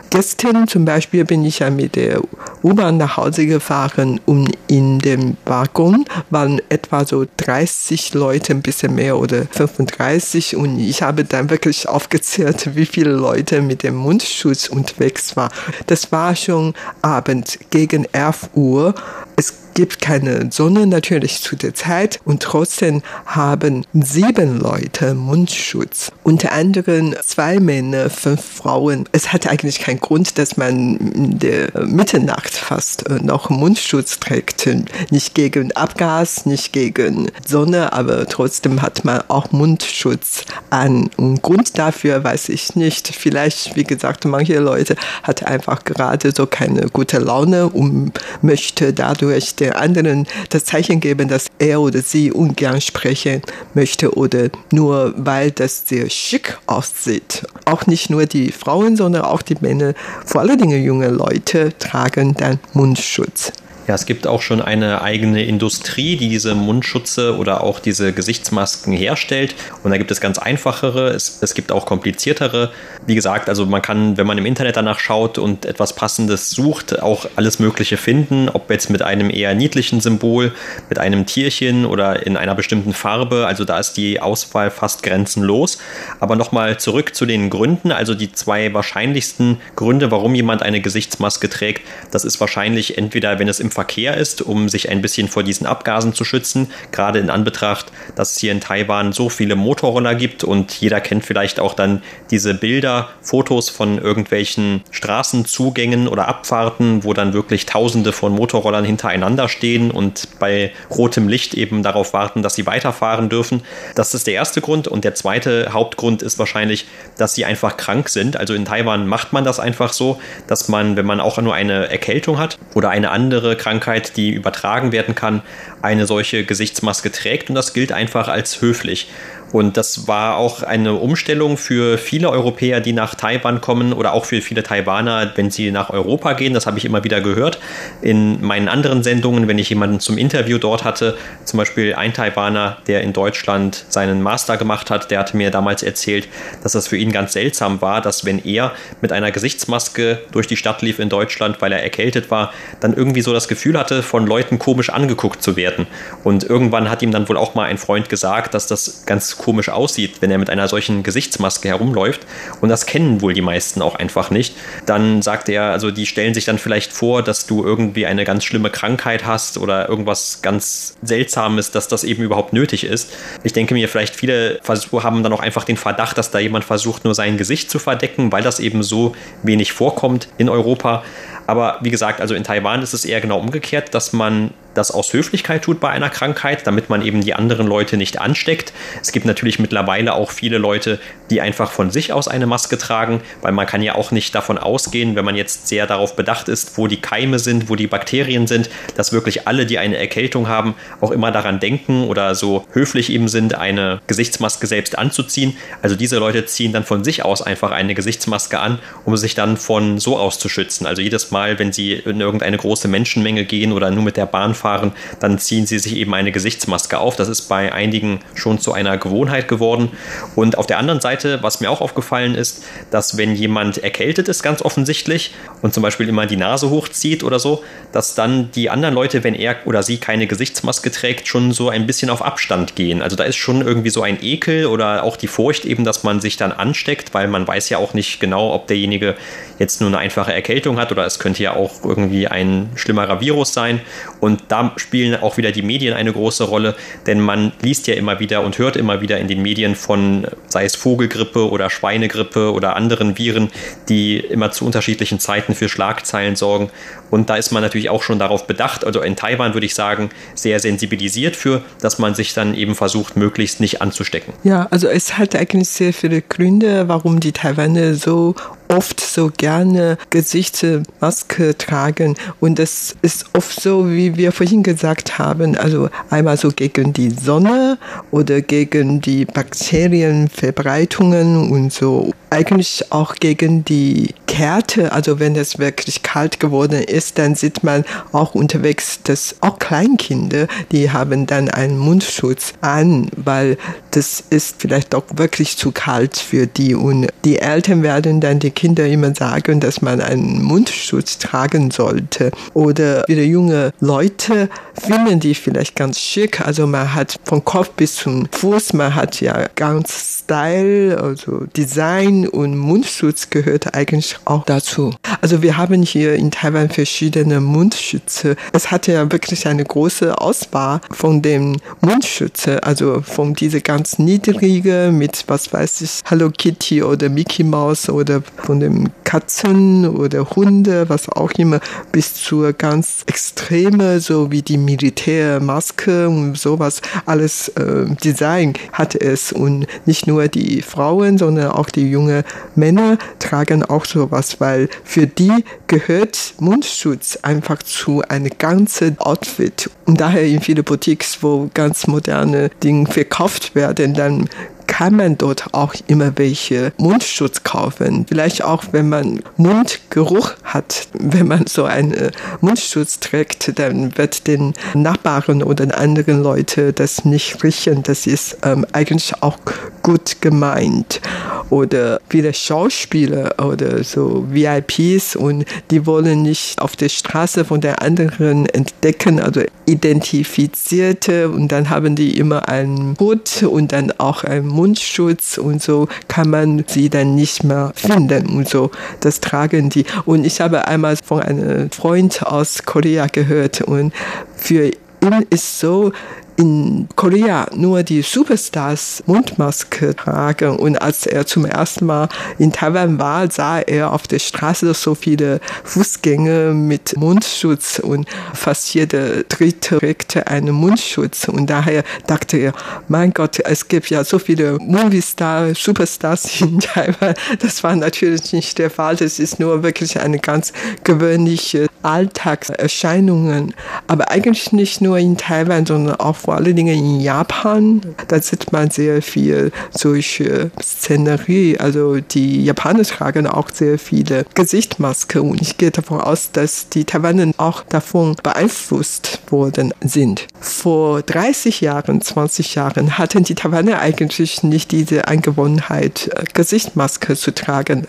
Gestern 0.09 0.67
zum 0.67 0.85
Beispiel 0.85 1.23
bin 1.25 1.45
ich 1.45 1.59
ja 1.59 1.69
mit 1.69 1.95
der 1.95 2.21
U-Bahn 2.63 2.97
nach 2.97 3.17
Hause 3.17 3.45
gefahren 3.45 4.19
und 4.25 4.51
in 4.67 4.99
dem 4.99 5.37
Waggon 5.45 6.05
waren 6.29 6.61
etwa 6.69 7.05
so 7.05 7.25
30 7.65 8.13
Leute, 8.13 8.53
ein 8.53 8.61
bisschen 8.61 8.93
mehr 8.93 9.17
oder 9.17 9.47
35 9.49 10.55
und 10.55 10.79
ich 10.79 11.01
habe 11.01 11.23
dann 11.23 11.49
wirklich 11.49 11.89
aufgezählt, 11.89 12.75
wie 12.75 12.85
viele 12.85 13.11
Leute 13.11 13.61
mit 13.61 13.81
dem 13.81 13.95
Mundschutz 13.95 14.67
unterwegs 14.69 15.35
waren. 15.35 15.51
Das 15.87 16.11
war 16.11 16.35
schon 16.35 16.75
Abend 17.01 17.57
gegen 17.71 18.05
11 18.11 18.49
Uhr. 18.53 18.93
Es 19.35 19.53
gibt 19.75 19.99
keine 19.99 20.49
Sonne 20.51 20.87
natürlich 20.87 21.41
zu 21.41 21.57
der 21.57 21.73
Zeit 21.73 22.21
und 22.23 22.41
trotzdem 22.41 23.01
haben 23.25 23.85
sieben 23.93 24.57
Leute 24.57 25.13
Mundschutz. 25.13 26.13
Unter 26.23 26.53
anderem 26.53 27.13
zwei 27.21 27.59
Männer, 27.59 28.09
fünf 28.09 28.41
Frauen. 28.41 29.03
Es 29.11 29.33
hat 29.33 29.47
eigentlich 29.47 29.79
keinen 29.79 29.99
Grund, 29.99 30.37
dass 30.37 30.55
man 30.55 30.95
in 30.97 31.39
der 31.39 31.85
Mitternacht 31.85 32.53
fast 32.53 33.09
äh, 33.09 33.15
noch 33.15 33.49
Mundschutz 33.49 34.21
trägt. 34.21 34.69
Nicht 35.11 35.35
gegen 35.35 35.73
Abgas, 35.73 36.45
nicht 36.45 36.71
gegen 36.71 37.29
Sonne, 37.45 37.91
aber 37.91 38.27
trotzdem 38.27 38.81
hat 38.81 39.03
man 39.03 39.23
auch 39.27 39.51
Mundschutz 39.51 40.45
an. 40.69 41.09
Und 41.17 41.41
Grund 41.41 41.77
dafür 41.77 42.23
weiß 42.23 42.47
ich 42.47 42.77
nicht. 42.77 43.09
Vielleicht, 43.09 43.75
wie 43.75 43.83
gesagt, 43.83 44.23
manche 44.23 44.59
Leute 44.59 44.95
hat 45.21 45.45
einfach 45.45 45.83
gerade 45.83 46.31
so 46.31 46.45
keine 46.45 46.87
gute 46.87 47.17
Laune 47.17 47.67
und 47.67 48.13
möchte 48.41 48.93
dadurch 48.93 49.24
den 49.59 49.73
anderen 49.73 50.27
das 50.49 50.65
Zeichen 50.65 50.99
geben, 50.99 51.27
dass 51.27 51.47
er 51.59 51.81
oder 51.81 52.01
sie 52.01 52.31
ungern 52.31 52.81
sprechen 52.81 53.41
möchte 53.73 54.15
oder 54.15 54.49
nur 54.71 55.13
weil 55.17 55.51
das 55.51 55.87
sehr 55.87 56.09
schick 56.09 56.57
aussieht. 56.67 57.43
Auch 57.65 57.87
nicht 57.87 58.09
nur 58.09 58.25
die 58.25 58.51
Frauen, 58.51 58.95
sondern 58.95 59.23
auch 59.23 59.41
die 59.41 59.57
Männer, 59.59 59.93
vor 60.25 60.41
allen 60.41 60.57
Dingen 60.57 60.83
junge 60.83 61.09
Leute, 61.09 61.73
tragen 61.77 62.33
dann 62.35 62.59
Mundschutz. 62.73 63.51
Ja, 63.87 63.93
es 63.93 64.07
gibt 64.07 64.25
auch 64.25 64.41
schon 64.41 64.61
eine 64.61 65.03
eigene 65.03 65.43
Industrie, 65.45 66.15
die 66.15 66.27
diese 66.27 66.55
Mundschutze 66.55 67.37
oder 67.37 67.63
auch 67.63 67.79
diese 67.79 68.13
Gesichtsmasken 68.13 68.91
herstellt. 68.93 69.53
Und 69.83 69.91
da 69.91 69.97
gibt 69.97 70.09
es 70.09 70.19
ganz 70.19 70.39
einfachere, 70.39 71.09
es, 71.09 71.37
es 71.41 71.53
gibt 71.53 71.71
auch 71.71 71.85
kompliziertere. 71.85 72.71
Wie 73.05 73.13
gesagt, 73.13 73.47
also 73.47 73.67
man 73.67 73.83
kann, 73.83 74.17
wenn 74.17 74.25
man 74.25 74.39
im 74.39 74.47
Internet 74.47 74.75
danach 74.77 74.97
schaut 74.97 75.37
und 75.37 75.67
etwas 75.67 75.93
Passendes 75.93 76.49
sucht, 76.49 76.99
auch 76.99 77.27
alles 77.35 77.59
Mögliche 77.59 77.97
finden, 77.97 78.49
ob 78.49 78.71
jetzt 78.71 78.89
mit 78.89 79.03
einem 79.03 79.29
eher 79.29 79.53
niedlichen 79.53 80.01
Symbol, 80.01 80.51
mit 80.89 80.97
einem 80.97 81.27
Tierchen 81.27 81.85
oder 81.85 82.25
in 82.25 82.37
einer 82.37 82.55
bestimmten 82.55 82.91
Farbe. 82.91 83.45
Also 83.45 83.65
da 83.65 83.77
ist 83.77 83.97
die 83.97 84.19
Auswahl 84.19 84.71
fast 84.71 85.03
grenzenlos. 85.03 85.77
Aber 86.19 86.35
nochmal 86.35 86.79
zurück 86.79 87.13
zu 87.13 87.27
den 87.27 87.51
Gründen. 87.51 87.91
Also 87.91 88.15
die 88.15 88.31
zwei 88.31 88.73
wahrscheinlichsten 88.73 89.61
Gründe, 89.75 90.09
warum 90.09 90.33
jemand 90.33 90.63
eine 90.63 90.81
Gesichtsmaske 90.81 91.51
trägt, 91.51 91.83
das 92.09 92.25
ist 92.25 92.39
wahrscheinlich 92.39 92.97
entweder, 92.97 93.37
wenn 93.37 93.47
es 93.47 93.59
im 93.59 93.74
Verkehr 93.75 94.15
ist, 94.15 94.41
um 94.41 94.69
sich 94.69 94.89
ein 94.89 95.01
bisschen 95.01 95.27
vor 95.27 95.43
diesen 95.43 95.67
Abgasen 95.67 96.13
zu 96.13 96.23
schützen, 96.23 96.71
gerade 96.93 97.19
in 97.19 97.29
Anbetracht, 97.29 97.91
dass 98.15 98.31
es 98.31 98.39
hier 98.39 98.53
in 98.53 98.61
Taiwan 98.61 99.11
so 99.11 99.27
viele 99.27 99.57
Motorroller 99.57 100.15
gibt 100.15 100.45
und 100.45 100.73
jeder 100.79 101.01
kennt 101.01 101.25
vielleicht 101.25 101.59
auch 101.59 101.73
dann 101.73 102.01
diese 102.31 102.53
Bilder, 102.53 103.09
Fotos 103.21 103.69
von 103.69 103.97
irgendwelchen 103.97 104.81
Straßenzugängen 104.91 106.07
oder 106.07 106.29
Abfahrten, 106.29 107.03
wo 107.03 107.13
dann 107.13 107.33
wirklich 107.33 107.65
tausende 107.65 108.13
von 108.13 108.31
Motorrollern 108.31 108.85
hintereinander 108.85 109.49
stehen 109.49 109.91
und 109.91 110.39
bei 110.39 110.71
rotem 110.89 111.27
Licht 111.27 111.53
eben 111.53 111.83
darauf 111.83 112.13
warten, 112.13 112.43
dass 112.43 112.55
sie 112.55 112.65
weiterfahren 112.65 113.27
dürfen. 113.27 113.61
Das 113.95 114.13
ist 114.13 114.25
der 114.25 114.35
erste 114.35 114.61
Grund 114.61 114.87
und 114.87 115.03
der 115.03 115.15
zweite 115.15 115.73
Hauptgrund 115.73 116.21
ist 116.21 116.39
wahrscheinlich, 116.39 116.85
dass 117.17 117.35
sie 117.35 117.43
einfach 117.43 117.75
krank 117.75 118.07
sind. 118.07 118.37
Also 118.37 118.53
in 118.53 118.63
Taiwan 118.63 119.05
macht 119.05 119.33
man 119.33 119.43
das 119.43 119.59
einfach 119.59 119.91
so, 119.91 120.17
dass 120.47 120.69
man, 120.69 120.95
wenn 120.95 121.05
man 121.05 121.19
auch 121.19 121.37
nur 121.39 121.53
eine 121.53 121.89
Erkältung 121.89 122.39
hat 122.39 122.57
oder 122.73 122.89
eine 122.89 123.11
andere 123.11 123.57
Krankheit, 123.65 124.15
die 124.15 124.29
übertragen 124.29 124.91
werden 124.91 125.15
kann, 125.15 125.41
eine 125.81 126.05
solche 126.05 126.45
Gesichtsmaske 126.45 127.11
trägt 127.11 127.49
und 127.49 127.55
das 127.55 127.73
gilt 127.73 127.91
einfach 127.91 128.27
als 128.27 128.61
höflich. 128.61 129.09
Und 129.55 129.77
das 129.77 130.05
war 130.05 130.35
auch 130.35 130.63
eine 130.63 130.95
Umstellung 130.95 131.55
für 131.55 131.97
viele 131.97 132.29
Europäer, 132.29 132.81
die 132.81 132.91
nach 132.91 133.15
Taiwan 133.15 133.61
kommen 133.61 133.93
oder 133.93 134.11
auch 134.11 134.25
für 134.25 134.41
viele 134.41 134.63
Taiwaner, 134.63 135.31
wenn 135.35 135.49
sie 135.49 135.71
nach 135.71 135.91
Europa 135.91 136.33
gehen. 136.33 136.53
Das 136.53 136.67
habe 136.67 136.77
ich 136.77 136.83
immer 136.83 137.05
wieder 137.05 137.21
gehört. 137.21 137.59
In 138.01 138.43
meinen 138.43 138.67
anderen 138.67 139.01
Sendungen, 139.01 139.47
wenn 139.47 139.57
ich 139.57 139.69
jemanden 139.69 140.01
zum 140.01 140.17
Interview 140.17 140.57
dort 140.57 140.83
hatte, 140.83 141.17
zum 141.45 141.57
Beispiel 141.57 141.95
ein 141.95 142.13
Taiwaner, 142.13 142.79
der 142.87 142.99
in 142.99 143.13
Deutschland 143.13 143.85
seinen 143.87 144.21
Master 144.21 144.57
gemacht 144.57 144.91
hat, 144.91 145.09
der 145.09 145.19
hatte 145.19 145.37
mir 145.37 145.51
damals 145.51 145.83
erzählt, 145.83 146.27
dass 146.61 146.73
das 146.73 146.89
für 146.89 146.97
ihn 146.97 147.13
ganz 147.13 147.31
seltsam 147.31 147.81
war, 147.81 148.01
dass 148.01 148.25
wenn 148.25 148.43
er 148.43 148.73
mit 148.99 149.13
einer 149.13 149.31
Gesichtsmaske 149.31 150.19
durch 150.33 150.47
die 150.47 150.57
Stadt 150.57 150.81
lief 150.81 150.99
in 150.99 151.07
Deutschland, 151.07 151.61
weil 151.61 151.71
er 151.71 151.81
erkältet 151.81 152.29
war, 152.29 152.51
dann 152.81 152.93
irgendwie 152.93 153.21
so 153.21 153.31
das 153.31 153.47
Gefühl 153.47 153.79
hatte, 153.79 154.03
von 154.03 154.27
Leuten 154.27 154.59
komisch 154.59 154.89
angeguckt 154.89 155.41
zu 155.41 155.55
werden. 155.55 155.87
Und 156.25 156.43
irgendwann 156.43 156.89
hat 156.89 157.01
ihm 157.01 157.11
dann 157.11 157.29
wohl 157.29 157.37
auch 157.37 157.55
mal 157.55 157.67
ein 157.67 157.77
Freund 157.77 158.09
gesagt, 158.09 158.53
dass 158.53 158.67
das 158.67 159.05
ganz 159.05 159.44
komisch 159.45 159.69
aussieht, 159.69 160.21
wenn 160.21 160.31
er 160.31 160.39
mit 160.39 160.49
einer 160.49 160.67
solchen 160.67 161.03
Gesichtsmaske 161.03 161.67
herumläuft. 161.67 162.21
Und 162.61 162.69
das 162.69 162.87
kennen 162.87 163.21
wohl 163.21 163.35
die 163.35 163.43
meisten 163.43 163.83
auch 163.83 163.93
einfach 163.93 164.31
nicht. 164.31 164.55
Dann 164.87 165.21
sagt 165.21 165.49
er, 165.49 165.65
also 165.65 165.91
die 165.91 166.07
stellen 166.07 166.33
sich 166.33 166.45
dann 166.45 166.57
vielleicht 166.57 166.91
vor, 166.91 167.21
dass 167.21 167.45
du 167.45 167.63
irgendwie 167.63 168.07
eine 168.07 168.25
ganz 168.25 168.43
schlimme 168.43 168.71
Krankheit 168.71 169.23
hast 169.23 169.59
oder 169.59 169.87
irgendwas 169.87 170.39
ganz 170.41 170.95
Seltsames, 171.03 171.69
dass 171.69 171.87
das 171.87 172.03
eben 172.03 172.23
überhaupt 172.23 172.53
nötig 172.53 172.85
ist. 172.85 173.13
Ich 173.43 173.53
denke 173.53 173.75
mir, 173.75 173.87
vielleicht 173.87 174.15
viele 174.15 174.59
haben 174.93 175.21
dann 175.21 175.31
auch 175.31 175.41
einfach 175.41 175.63
den 175.63 175.77
Verdacht, 175.77 176.17
dass 176.17 176.31
da 176.31 176.39
jemand 176.39 176.65
versucht, 176.65 177.05
nur 177.05 177.13
sein 177.13 177.37
Gesicht 177.37 177.69
zu 177.69 177.77
verdecken, 177.77 178.31
weil 178.31 178.41
das 178.41 178.59
eben 178.59 178.81
so 178.81 179.15
wenig 179.43 179.73
vorkommt 179.73 180.27
in 180.39 180.49
Europa. 180.49 181.03
Aber 181.47 181.79
wie 181.81 181.91
gesagt, 181.91 182.21
also 182.21 182.35
in 182.35 182.43
Taiwan 182.43 182.81
ist 182.81 182.93
es 182.93 183.05
eher 183.05 183.21
genau 183.21 183.39
umgekehrt, 183.39 183.93
dass 183.93 184.13
man 184.13 184.51
das 184.77 184.91
aus 184.91 185.13
Höflichkeit 185.13 185.63
tut 185.63 185.79
bei 185.79 185.89
einer 185.89 186.09
Krankheit, 186.09 186.67
damit 186.67 186.89
man 186.89 187.01
eben 187.01 187.21
die 187.21 187.33
anderen 187.33 187.67
Leute 187.67 187.97
nicht 187.97 188.19
ansteckt. 188.19 188.73
Es 189.01 189.11
gibt 189.11 189.25
natürlich 189.25 189.59
mittlerweile 189.59 190.13
auch 190.13 190.31
viele 190.31 190.57
Leute, 190.57 190.99
die 191.29 191.41
einfach 191.41 191.71
von 191.71 191.91
sich 191.91 192.13
aus 192.13 192.27
eine 192.27 192.45
Maske 192.45 192.77
tragen, 192.77 193.21
weil 193.41 193.51
man 193.51 193.65
kann 193.65 193.81
ja 193.81 193.95
auch 193.95 194.11
nicht 194.11 194.35
davon 194.35 194.57
ausgehen, 194.57 195.15
wenn 195.15 195.25
man 195.25 195.35
jetzt 195.35 195.67
sehr 195.67 195.87
darauf 195.87 196.15
bedacht 196.15 196.49
ist, 196.49 196.77
wo 196.77 196.87
die 196.87 196.99
Keime 197.01 197.39
sind, 197.39 197.69
wo 197.69 197.75
die 197.75 197.87
Bakterien 197.87 198.47
sind, 198.47 198.69
dass 198.95 199.13
wirklich 199.13 199.47
alle, 199.47 199.65
die 199.65 199.79
eine 199.79 199.97
Erkältung 199.97 200.47
haben, 200.47 200.75
auch 201.01 201.11
immer 201.11 201.31
daran 201.31 201.59
denken 201.59 202.05
oder 202.05 202.35
so 202.35 202.65
höflich 202.73 203.11
eben 203.11 203.27
sind, 203.27 203.55
eine 203.55 204.01
Gesichtsmaske 204.07 204.67
selbst 204.67 204.97
anzuziehen. 204.97 205.55
Also 205.81 205.95
diese 205.95 206.17
Leute 206.17 206.45
ziehen 206.45 206.73
dann 206.73 206.83
von 206.83 207.03
sich 207.03 207.23
aus 207.23 207.41
einfach 207.41 207.71
eine 207.71 207.95
Gesichtsmaske 207.95 208.59
an, 208.59 208.79
um 209.05 209.15
sich 209.17 209.35
dann 209.35 209.57
von 209.57 209.99
so 209.99 210.17
auszuschützen. 210.17 210.85
Also 210.85 211.01
jedes 211.01 211.31
Mal, 211.31 211.34
wenn 211.57 211.71
sie 211.71 211.93
in 211.93 212.21
irgendeine 212.21 212.57
große 212.57 212.87
Menschenmenge 212.87 213.45
gehen 213.45 213.71
oder 213.71 213.91
nur 213.91 214.03
mit 214.03 214.17
der 214.17 214.25
Bahn 214.25 214.53
fahren, 214.53 214.65
fahren, 214.65 214.93
dann 215.19 215.37
ziehen 215.37 215.65
sie 215.65 215.79
sich 215.79 215.95
eben 215.95 216.13
eine 216.13 216.31
Gesichtsmaske 216.31 216.97
auf. 216.97 217.15
Das 217.15 217.27
ist 217.27 217.43
bei 217.43 217.71
einigen 217.71 218.19
schon 218.33 218.59
zu 218.59 218.73
einer 218.73 218.97
Gewohnheit 218.97 219.47
geworden. 219.47 219.91
Und 220.35 220.57
auf 220.57 220.65
der 220.65 220.77
anderen 220.79 221.01
Seite, 221.01 221.39
was 221.41 221.61
mir 221.61 221.69
auch 221.69 221.81
aufgefallen 221.81 222.35
ist, 222.35 222.63
dass 222.91 223.17
wenn 223.17 223.35
jemand 223.35 223.77
erkältet 223.77 224.27
ist, 224.27 224.43
ganz 224.43 224.61
offensichtlich, 224.61 225.33
und 225.61 225.73
zum 225.73 225.83
Beispiel 225.83 226.09
immer 226.09 226.25
die 226.25 226.37
Nase 226.37 226.69
hochzieht 226.69 227.23
oder 227.23 227.39
so, 227.39 227.63
dass 227.91 228.15
dann 228.15 228.51
die 228.51 228.69
anderen 228.69 228.95
Leute, 228.95 229.23
wenn 229.23 229.35
er 229.35 229.55
oder 229.65 229.83
sie 229.83 229.97
keine 229.97 230.27
Gesichtsmaske 230.27 230.91
trägt, 230.91 231.27
schon 231.27 231.51
so 231.51 231.69
ein 231.69 231.85
bisschen 231.85 232.09
auf 232.09 232.23
Abstand 232.23 232.75
gehen. 232.75 233.01
Also 233.01 233.15
da 233.15 233.23
ist 233.23 233.37
schon 233.37 233.61
irgendwie 233.61 233.89
so 233.89 234.01
ein 234.01 234.17
Ekel 234.21 234.65
oder 234.65 235.03
auch 235.03 235.15
die 235.15 235.27
Furcht 235.27 235.65
eben, 235.65 235.83
dass 235.85 236.03
man 236.03 236.21
sich 236.21 236.37
dann 236.37 236.51
ansteckt, 236.51 237.13
weil 237.13 237.27
man 237.27 237.47
weiß 237.47 237.69
ja 237.69 237.77
auch 237.77 237.93
nicht 237.93 238.19
genau, 238.19 238.53
ob 238.53 238.67
derjenige 238.67 239.15
jetzt 239.59 239.81
nur 239.81 239.89
eine 239.89 239.97
einfache 239.97 240.33
Erkältung 240.33 240.77
hat 240.77 240.91
oder 240.91 241.05
es 241.05 241.19
könnte 241.19 241.43
ja 241.43 241.55
auch 241.55 241.83
irgendwie 241.83 242.27
ein 242.27 242.69
schlimmerer 242.75 243.21
Virus 243.21 243.53
sein. 243.53 243.81
Und 244.19 244.43
da 244.49 244.73
spielen 244.77 245.21
auch 245.21 245.37
wieder 245.37 245.51
die 245.51 245.61
Medien 245.61 245.93
eine 245.93 246.11
große 246.11 246.43
Rolle, 246.43 246.75
denn 247.05 247.19
man 247.19 247.53
liest 247.61 247.87
ja 247.87 247.95
immer 247.95 248.19
wieder 248.19 248.41
und 248.41 248.57
hört 248.57 248.75
immer 248.75 249.01
wieder 249.01 249.17
in 249.19 249.27
den 249.27 249.41
Medien 249.41 249.75
von, 249.75 250.27
sei 250.47 250.65
es 250.65 250.75
Vogelgrippe 250.75 251.49
oder 251.49 251.69
Schweinegrippe 251.69 252.51
oder 252.51 252.75
anderen 252.75 253.17
Viren, 253.17 253.49
die 253.89 254.17
immer 254.17 254.51
zu 254.51 254.65
unterschiedlichen 254.65 255.19
Zeiten 255.19 255.55
für 255.55 255.69
Schlagzeilen 255.69 256.35
sorgen. 256.35 256.69
Und 257.11 257.29
da 257.29 257.35
ist 257.35 257.51
man 257.51 257.61
natürlich 257.61 257.89
auch 257.89 258.03
schon 258.03 258.19
darauf 258.19 258.47
bedacht, 258.47 258.83
also 258.83 259.01
in 259.01 259.15
Taiwan 259.15 259.53
würde 259.53 259.65
ich 259.65 259.75
sagen, 259.75 260.09
sehr 260.33 260.59
sensibilisiert 260.59 261.35
für, 261.35 261.61
dass 261.79 261.99
man 261.99 262.15
sich 262.15 262.33
dann 262.33 262.55
eben 262.55 262.75
versucht, 262.75 263.15
möglichst 263.15 263.59
nicht 263.59 263.81
anzustecken. 263.81 264.33
Ja, 264.43 264.67
also 264.71 264.87
es 264.87 265.17
hat 265.17 265.35
eigentlich 265.35 265.69
sehr 265.69 265.93
viele 265.93 266.21
Gründe, 266.21 266.87
warum 266.87 267.19
die 267.19 267.31
Taiwaner 267.31 267.93
so 267.93 268.35
oft 268.67 268.99
so 268.99 269.31
gerne 269.35 269.97
Gesichtsmaske 270.09 271.57
tragen. 271.57 272.15
Und 272.39 272.59
es 272.59 272.95
ist 273.01 273.25
oft 273.33 273.59
so, 273.59 273.89
wie 273.89 274.15
wir 274.17 274.31
vorhin 274.31 274.61
gesagt 274.63 275.19
haben, 275.19 275.57
also 275.57 275.89
einmal 276.09 276.37
so 276.37 276.49
gegen 276.49 276.93
die 276.93 277.09
Sonne 277.09 277.77
oder 278.11 278.41
gegen 278.41 279.01
die 279.01 279.25
Bakterienverbreitungen 279.25 281.51
und 281.51 281.73
so. 281.73 282.13
Eigentlich 282.35 282.91
auch 282.91 283.15
gegen 283.15 283.63
die 283.63 284.13
Kälte, 284.27 284.91
also 284.91 285.19
wenn 285.21 285.37
es 285.37 285.59
wirklich 285.59 286.03
kalt 286.03 286.41
geworden 286.41 286.83
ist, 286.83 287.17
dann 287.17 287.35
sieht 287.35 287.63
man 287.63 287.85
auch 288.11 288.35
unterwegs, 288.35 288.99
dass 289.03 289.37
auch 289.39 289.59
Kleinkinder, 289.59 290.47
die 290.73 290.91
haben 290.91 291.25
dann 291.25 291.49
einen 291.49 291.77
Mundschutz 291.77 292.53
an, 292.59 293.09
weil 293.15 293.57
das 293.91 294.21
ist 294.29 294.57
vielleicht 294.59 294.93
doch 294.93 295.03
wirklich 295.15 295.55
zu 295.55 295.71
kalt 295.71 296.17
für 296.17 296.47
die. 296.47 296.75
Und 296.75 297.07
die 297.23 297.39
Eltern 297.39 297.81
werden 297.81 298.19
dann 298.19 298.39
die 298.39 298.51
Kinder 298.51 298.85
immer 298.85 299.15
sagen, 299.15 299.61
dass 299.61 299.81
man 299.81 300.01
einen 300.01 300.43
Mundschutz 300.43 301.17
tragen 301.17 301.71
sollte. 301.71 302.31
Oder 302.53 303.05
wieder 303.07 303.23
junge 303.23 303.71
Leute 303.79 304.49
finden 304.73 305.21
die 305.21 305.33
vielleicht 305.33 305.77
ganz 305.77 305.97
schick. 305.97 306.41
Also 306.41 306.67
man 306.67 306.93
hat 306.93 307.15
von 307.23 307.45
Kopf 307.45 307.69
bis 307.71 307.95
zum 307.95 308.27
Fuß, 308.31 308.73
man 308.73 308.93
hat 308.93 309.21
ja 309.21 309.47
ganz 309.55 310.19
Style, 310.25 310.99
also 311.01 311.45
Design 311.55 312.24
und 312.29 312.57
Mundschutz 312.57 313.29
gehört 313.29 313.73
eigentlich 313.73 314.17
auch 314.25 314.45
dazu. 314.45 314.93
Also 315.21 315.41
wir 315.41 315.57
haben 315.57 315.83
hier 315.83 316.15
in 316.15 316.31
Taiwan 316.31 316.69
verschiedene 316.69 317.39
Mundschütze. 317.39 318.35
Es 318.53 318.71
hat 318.71 318.87
ja 318.87 319.11
wirklich 319.11 319.47
eine 319.47 319.63
große 319.63 320.17
Auswahl 320.17 320.81
von 320.91 321.21
den 321.21 321.61
Mundschütze, 321.81 322.63
also 322.63 323.01
von 323.01 323.33
diese 323.33 323.61
ganz 323.61 323.99
niedrige 323.99 324.91
mit 324.91 325.23
was 325.27 325.51
weiß 325.51 325.81
ich 325.81 326.01
Hello 326.05 326.29
Kitty 326.29 326.83
oder 326.83 327.09
Mickey 327.09 327.43
Mouse 327.43 327.89
oder 327.89 328.21
von 328.37 328.59
dem 328.59 328.91
Katzen 329.05 329.87
oder 329.87 330.29
Hunde, 330.31 330.89
was 330.89 331.07
auch 331.07 331.31
immer, 331.37 331.61
bis 331.93 332.15
zur 332.15 332.51
ganz 332.51 333.03
extreme, 333.05 334.01
so 334.01 334.31
wie 334.31 334.41
die 334.41 334.57
Militärmaske 334.57 336.09
und 336.09 336.37
sowas, 336.37 336.81
alles 337.05 337.47
äh, 337.49 337.85
Design 338.03 338.53
hat 338.73 338.95
es. 338.95 339.31
Und 339.31 339.67
nicht 339.85 340.07
nur 340.07 340.27
die 340.27 340.61
Frauen, 340.61 341.17
sondern 341.17 341.51
auch 341.51 341.69
die 341.69 341.89
jungen 341.89 342.23
Männer 342.55 342.97
tragen 343.19 343.63
auch 343.63 343.85
sowas, 343.85 344.41
weil 344.41 344.67
für 344.83 345.07
die 345.07 345.45
gehört 345.67 346.33
Mundschutz 346.39 347.17
einfach 347.21 347.63
zu 347.63 348.01
einem 348.01 348.31
ganzen 348.37 348.99
Outfit. 348.99 349.69
Und 349.85 350.01
daher 350.01 350.25
in 350.25 350.41
viele 350.41 350.63
Boutiques, 350.63 351.19
wo 351.21 351.49
ganz 351.53 351.87
moderne 351.87 352.49
Dinge 352.63 352.87
verkauft 352.87 353.55
werden, 353.55 353.93
dann 353.93 354.27
kann 354.67 354.95
man 354.95 355.17
dort 355.17 355.53
auch 355.53 355.73
immer 355.87 356.11
welche 356.15 356.73
Mundschutz 356.77 357.43
kaufen. 357.43 358.05
Vielleicht 358.07 358.43
auch, 358.43 358.65
wenn 358.71 358.89
man 358.89 359.21
Mundgeruch 359.37 360.33
hat. 360.43 360.87
Wenn 360.93 361.27
man 361.27 361.47
so 361.47 361.65
einen 361.65 362.11
Mundschutz 362.41 362.99
trägt, 362.99 363.57
dann 363.59 363.97
wird 363.97 364.27
den 364.27 364.53
Nachbarn 364.73 365.43
oder 365.43 365.77
anderen 365.77 366.21
Leute 366.21 366.73
das 366.73 367.05
nicht 367.05 367.43
riechen. 367.43 367.83
Das 367.83 368.07
ist 368.07 368.37
ähm, 368.43 368.65
eigentlich 368.71 369.13
auch 369.21 369.37
gut 369.81 370.21
gemeint. 370.21 371.01
Oder 371.49 371.99
viele 372.09 372.33
Schauspieler 372.33 373.35
oder 373.43 373.83
so 373.83 374.25
VIPs 374.31 375.15
und 375.15 375.45
die 375.69 375.85
wollen 375.85 376.23
nicht 376.23 376.59
auf 376.59 376.75
der 376.75 376.89
Straße 376.89 377.45
von 377.45 377.61
der 377.61 377.81
anderen 377.81 378.47
entdecken, 378.47 379.19
also 379.19 379.41
identifizierte 379.65 381.29
und 381.29 381.51
dann 381.51 381.69
haben 381.69 381.95
die 381.95 382.17
immer 382.17 382.49
einen 382.49 382.95
Hut 382.99 383.43
und 383.43 383.71
dann 383.71 383.91
auch 383.97 384.23
einen 384.23 384.47
Mundschutz 384.55 385.37
und 385.37 385.61
so 385.61 385.87
kann 386.07 386.29
man 386.29 386.65
sie 386.67 386.89
dann 386.89 387.15
nicht 387.15 387.43
mehr 387.43 387.73
finden 387.75 388.27
und 388.37 388.49
so. 388.49 388.71
Das 389.01 389.19
tragen 389.19 389.69
die. 389.69 389.85
Und 390.05 390.25
ich 390.25 390.41
habe 390.41 390.67
einmal 390.67 390.97
von 390.97 391.21
einem 391.21 391.69
Freund 391.71 392.25
aus 392.25 392.63
Korea 392.63 393.07
gehört 393.07 393.61
und 393.61 393.93
für 394.35 394.71
ihn 395.01 395.25
ist 395.29 395.59
so, 395.59 395.91
in 396.37 396.87
Korea 396.95 397.47
nur 397.55 397.83
die 397.83 398.01
Superstars 398.01 399.03
Mundmaske 399.05 399.95
tragen. 399.95 400.57
Und 400.57 400.77
als 400.81 401.05
er 401.05 401.25
zum 401.25 401.45
ersten 401.45 401.85
Mal 401.85 402.09
in 402.37 402.51
Taiwan 402.51 402.99
war, 402.99 403.29
sah 403.31 403.59
er 403.59 403.93
auf 403.93 404.07
der 404.07 404.19
Straße 404.19 404.73
so 404.73 404.95
viele 404.95 405.39
Fußgänger 405.63 406.53
mit 406.53 406.97
Mundschutz 406.97 407.79
und 407.79 408.07
fast 408.33 408.73
jeder 408.73 409.23
Dritte 409.23 409.79
trägt 409.79 410.27
einen 410.27 410.53
Mundschutz. 410.53 411.27
Und 411.27 411.49
daher 411.49 411.83
dachte 412.07 412.37
er, 412.37 412.53
mein 412.87 413.13
Gott, 413.13 413.39
es 413.39 413.67
gibt 413.67 413.89
ja 413.89 414.03
so 414.03 414.19
viele 414.19 414.57
Moviestar, 414.59 415.53
Superstars 415.55 416.41
in 416.41 416.59
Taiwan. 416.59 417.15
Das 417.39 417.63
war 417.63 417.75
natürlich 417.75 418.33
nicht 418.33 418.57
der 418.57 418.69
Fall. 418.69 418.95
Das 418.95 419.19
ist 419.19 419.39
nur 419.39 419.63
wirklich 419.63 419.99
eine 419.99 420.19
ganz 420.19 420.53
gewöhnliche 420.83 421.67
Alltagserscheinung. 421.85 423.53
Aber 423.87 424.09
eigentlich 424.09 424.51
nicht 424.51 424.81
nur 424.81 424.97
in 424.97 425.17
Taiwan, 425.17 425.65
sondern 425.65 425.95
auch 425.97 426.15
vor 426.15 426.35
allen 426.35 426.55
Dingen 426.55 426.77
in 426.77 426.99
Japan, 426.99 427.81
da 428.07 428.19
sieht 428.19 428.51
man 428.51 428.71
sehr 428.71 429.01
viel 429.01 429.51
solche 429.71 430.51
Szenerie. 430.61 431.57
Also 431.59 431.99
die 431.99 432.43
Japaner 432.43 432.83
tragen 432.83 433.27
auch 433.27 433.49
sehr 433.49 433.77
viele 433.79 434.25
Gesichtsmasken 434.33 435.21
und 435.21 435.41
ich 435.41 435.57
gehe 435.57 435.71
davon 435.71 436.01
aus, 436.01 436.31
dass 436.31 436.69
die 436.69 436.85
Taiwaner 436.85 437.31
auch 437.37 437.63
davon 437.63 438.15
beeinflusst 438.21 439.19
worden 439.29 439.73
sind. 439.81 440.27
Vor 440.39 441.01
30 441.01 441.61
Jahren, 441.61 442.01
20 442.01 442.55
Jahren 442.55 442.97
hatten 442.97 443.23
die 443.23 443.35
Taiwaner 443.35 443.79
eigentlich 443.79 444.43
nicht 444.43 444.71
diese 444.71 445.07
Angewohnheit, 445.07 446.09
Gesichtsmaske 446.33 447.15
zu 447.15 447.33
tragen 447.33 447.85